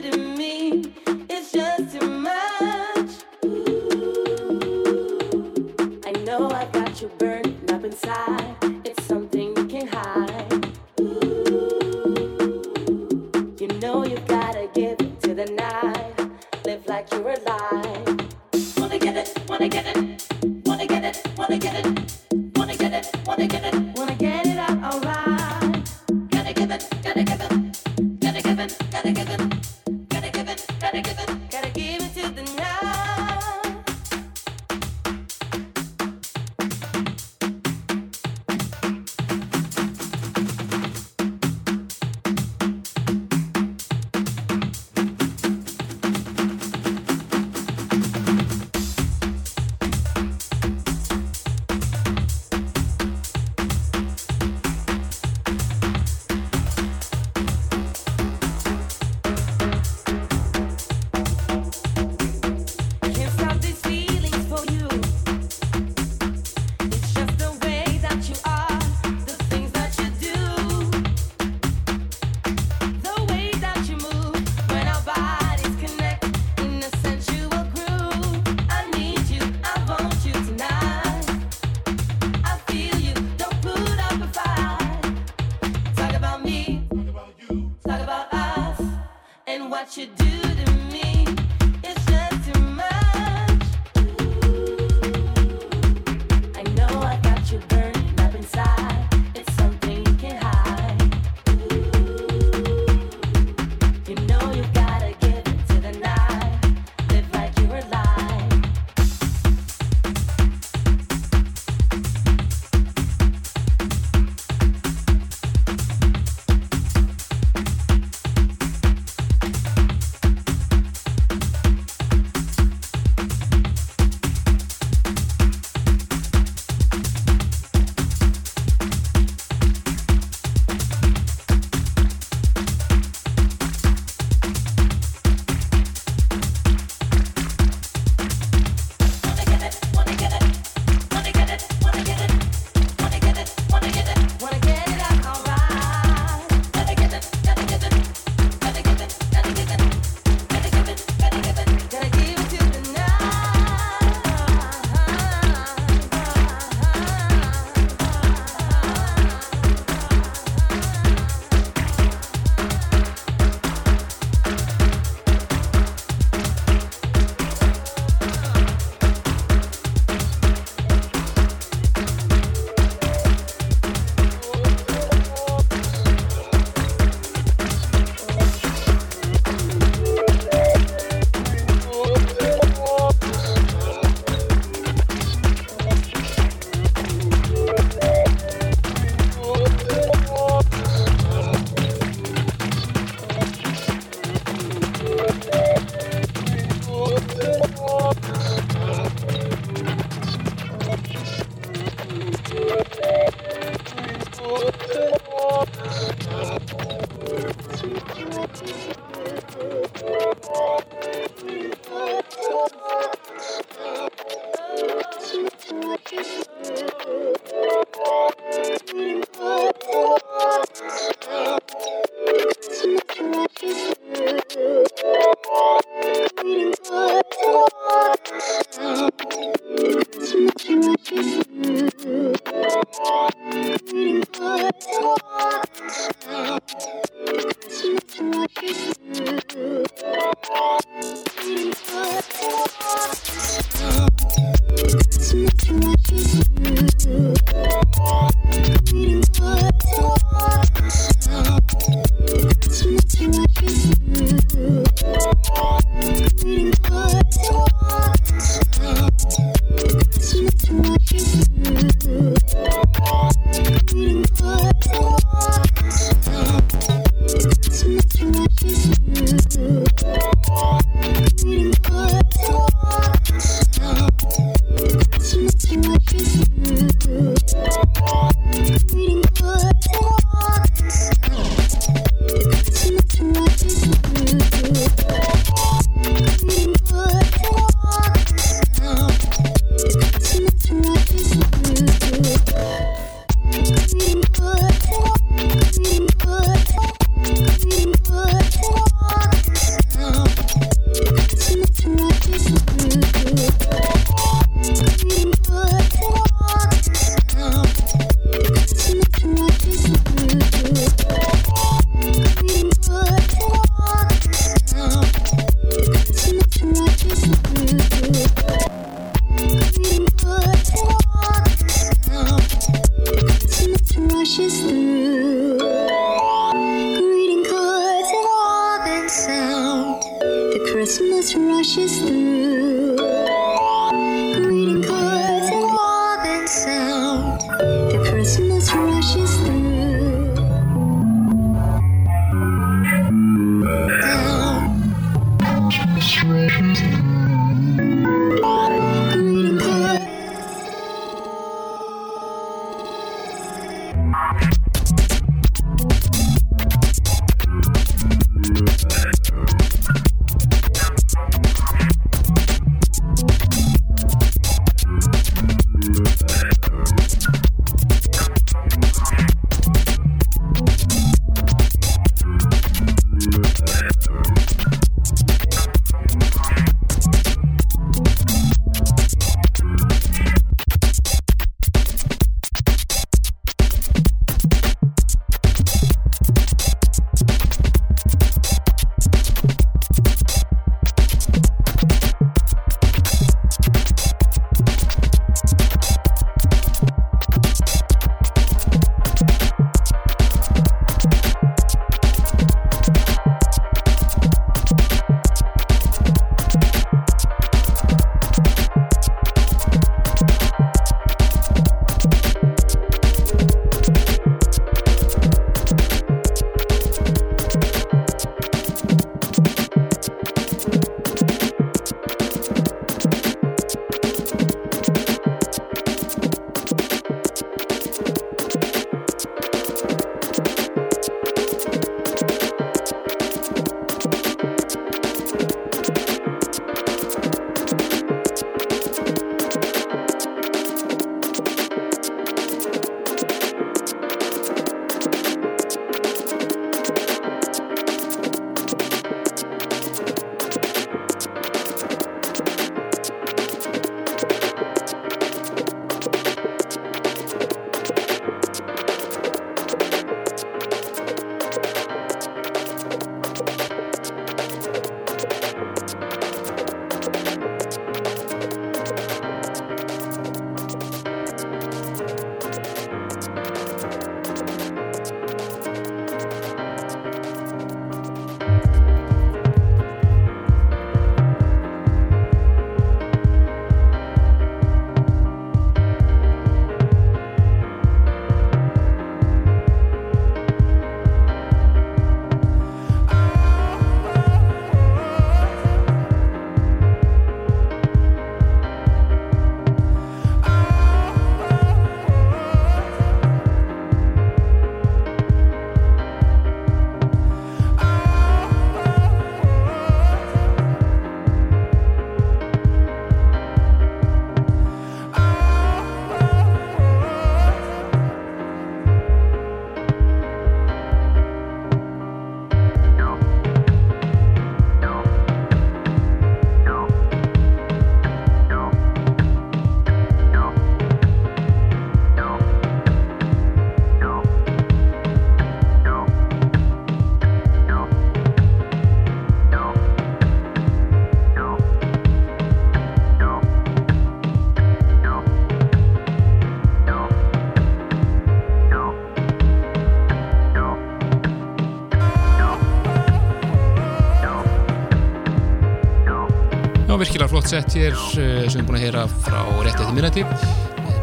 Flott 557.36 557.48
sett 557.48 557.72
hér 557.76 557.92
eh, 557.92 558.46
sem 558.48 558.62
við 558.62 558.64
búin 558.64 558.76
að 558.78 558.84
heyra 558.86 559.02
frá 559.20 559.40
rétt 559.60 559.74
eftir 559.76 559.92
minnati 559.92 560.22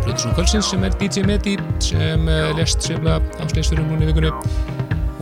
Blöðursson 0.01 0.33
Kvölsins 0.33 0.71
sem 0.71 0.81
er 0.81 0.95
DJ 0.97 1.21
Medi 1.29 1.53
sem 1.83 2.25
eh, 2.25 2.47
lest 2.57 2.87
að 2.89 3.27
ásleisturinn 3.43 3.85
núna 3.91 4.07
í 4.07 4.09
vikunni. 4.09 4.31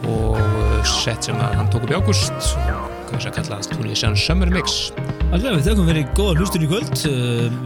Og 0.08 0.40
eh, 0.40 0.78
sett 0.88 1.28
sem 1.28 1.36
hann 1.42 1.68
tók 1.74 1.84
upp 1.84 1.92
í 1.92 1.98
águst 2.00 2.54
hvað 3.10 3.26
sem 3.26 3.36
kallast 3.36 3.76
Tunisian 3.76 4.16
Summer 4.16 4.54
Mix. 4.56 4.94
Alltaf 5.34 5.58
við 5.58 5.68
þökkum 5.68 5.92
fyrir 5.92 6.08
góða 6.16 6.38
hlustur 6.40 6.64
í 6.64 6.72
kvöld. 6.72 6.96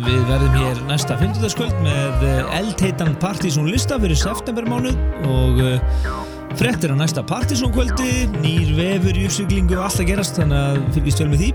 Við 0.08 0.22
verðum 0.32 0.58
hér 0.64 0.82
næsta 0.90 1.20
50. 1.22 1.58
kvöld 1.60 1.78
með 1.86 2.26
eldheitan 2.64 3.14
Partizón 3.22 3.70
lista 3.70 4.02
fyrir 4.02 4.18
septembermánuð 4.26 4.98
og 5.30 6.25
frettir 6.60 6.94
á 6.94 6.96
næsta 6.98 7.24
Partizón 7.28 7.74
kvöldi 7.76 8.28
nýr 8.40 8.72
vefur 8.78 9.18
í 9.18 9.26
uppsuglingu 9.28 9.78
og 9.78 9.86
allt 9.88 10.02
að 10.04 10.10
gerast 10.12 10.40
þannig 10.40 10.62
að 10.62 10.80
fylgist 10.96 11.24
vel 11.24 11.30
með 11.34 11.44
því. 11.44 11.52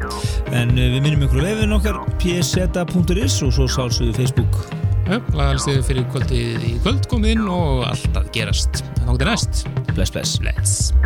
En 0.61 0.75
uh, 0.77 0.87
við 0.95 1.01
minnum 1.07 1.27
ykkur 1.29 1.45
vefun 1.47 1.77
okkar 1.79 2.01
pseta.is 2.21 3.41
og 3.47 3.55
svo 3.57 3.69
sálsögðu 3.71 4.17
Facebook. 4.21 4.63
Já, 5.11 5.19
lagalistið 5.35 5.83
fyrir 5.89 6.09
kvöldið 6.13 6.67
í 6.69 6.77
kvöld 6.85 7.11
komið 7.11 7.37
inn 7.39 7.49
og 7.51 7.87
allt 7.91 8.21
að 8.21 8.31
gerast. 8.37 8.85
Þá 9.03 9.15
er 9.17 9.31
næst. 9.33 9.65
Bless 9.97 10.15
bless. 10.15 10.39
Bless 10.39 11.00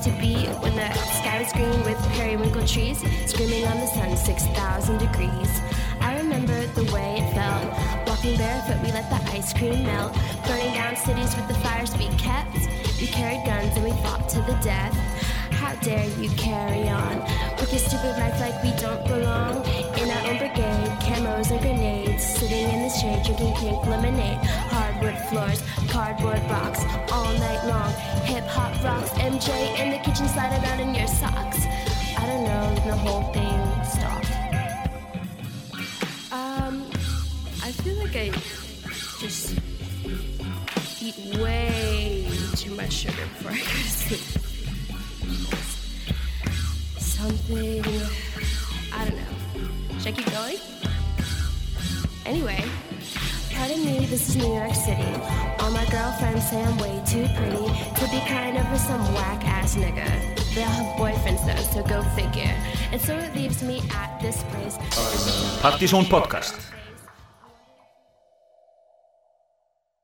used 0.00 0.16
to 0.16 0.20
be 0.20 0.46
when 0.60 0.74
the 0.76 0.92
sky 1.20 1.42
was 1.42 1.52
green 1.52 1.84
with 1.84 1.98
periwinkle 2.12 2.66
trees 2.66 2.98
screaming 3.26 3.66
on 3.66 3.78
the 3.80 3.86
sun 3.86 4.16
6,000 4.16 4.98
degrees. 4.98 5.60
I 6.00 6.16
remember 6.18 6.66
the 6.68 6.84
way 6.92 7.16
it 7.18 7.34
felt. 7.34 8.08
Walking 8.08 8.36
barefoot, 8.38 8.80
we 8.82 8.92
let 8.92 9.10
the 9.10 9.20
ice 9.30 9.52
cream 9.52 9.82
melt. 9.84 10.14
Burning 10.46 10.72
down 10.72 10.96
cities 10.96 11.34
with 11.36 11.48
the 11.48 11.54
fires 11.54 11.92
we 11.98 12.06
kept. 12.16 12.56
We 13.00 13.06
carried 13.06 13.44
guns 13.44 13.76
and 13.76 13.84
we 13.84 13.90
fought 14.02 14.28
to 14.30 14.40
the 14.42 14.58
death. 14.62 14.94
How 15.60 15.74
dare 15.82 16.08
you 16.18 16.30
carry 16.30 16.88
on 16.88 17.20
with 17.60 17.70
your 17.70 17.80
stupid 17.80 18.16
life 18.16 18.40
like 18.40 18.62
we 18.64 18.72
don't 18.80 19.04
belong? 19.06 19.62
In 20.00 20.08
our 20.08 20.30
own 20.30 20.38
brigade, 20.38 20.88
camos 21.04 21.50
and 21.50 21.60
grenades, 21.60 22.24
sitting 22.24 22.70
in 22.70 22.82
the 22.82 22.88
shade, 22.88 23.22
drinking 23.24 23.54
pink 23.56 23.84
lemonade. 23.86 24.38
Hardwood 24.72 25.18
floors, 25.28 25.62
cardboard 25.90 26.40
box, 26.48 26.80
all 27.12 27.30
night 27.34 27.62
long. 27.66 27.92
Hip 28.24 28.46
hop 28.46 28.72
rocks, 28.82 29.10
MJ 29.20 29.59
slide 30.48 30.80
in 30.80 30.94
your 30.94 31.06
socks. 31.06 31.66
I 32.16 32.26
don't 32.26 32.44
know, 32.44 32.74
the 32.86 32.96
whole 32.96 33.24
thing 33.32 33.60
stopped. 33.84 34.30
Um, 36.32 36.86
I 37.62 37.72
feel 37.72 37.96
like 37.96 38.16
I 38.16 38.30
just 39.20 39.58
eat 41.02 41.16
way 41.38 42.26
too 42.56 42.74
much 42.74 42.92
sugar 42.92 43.26
before 43.34 43.52
I 43.52 43.58
go 43.58 43.64
to 43.64 43.90
sleep. 44.00 44.20
Something, 46.98 47.84
I 48.92 49.04
don't 49.04 49.16
know. 49.16 49.98
Should 49.98 50.08
I 50.08 50.12
keep 50.12 50.30
going? 50.32 50.58
Anyway, 52.24 52.64
pardon 53.52 53.84
me, 53.84 54.06
this 54.06 54.28
is 54.30 54.36
New 54.36 54.54
York 54.54 54.74
City. 54.74 55.12
All 55.58 55.70
my 55.70 55.84
girlfriends 55.90 56.48
say 56.48 56.62
I'm 56.62 56.78
way 56.78 57.02
too 57.06 57.26
pretty 57.36 57.66
to 58.00 58.08
be 58.10 58.20
kind 58.26 58.56
of 58.56 58.70
with 58.70 58.80
some 58.80 59.02
whack 59.14 59.44
ass 59.44 59.76
nigga. 59.76 60.19
Figure. 62.32 62.56
And 62.92 63.00
so 63.00 63.16
it 63.16 63.34
leaves 63.34 63.62
me 63.62 63.80
at 63.94 64.18
this 64.20 64.42
place. 64.44 64.78
Partizón 65.62 66.04
podcast 66.06 66.69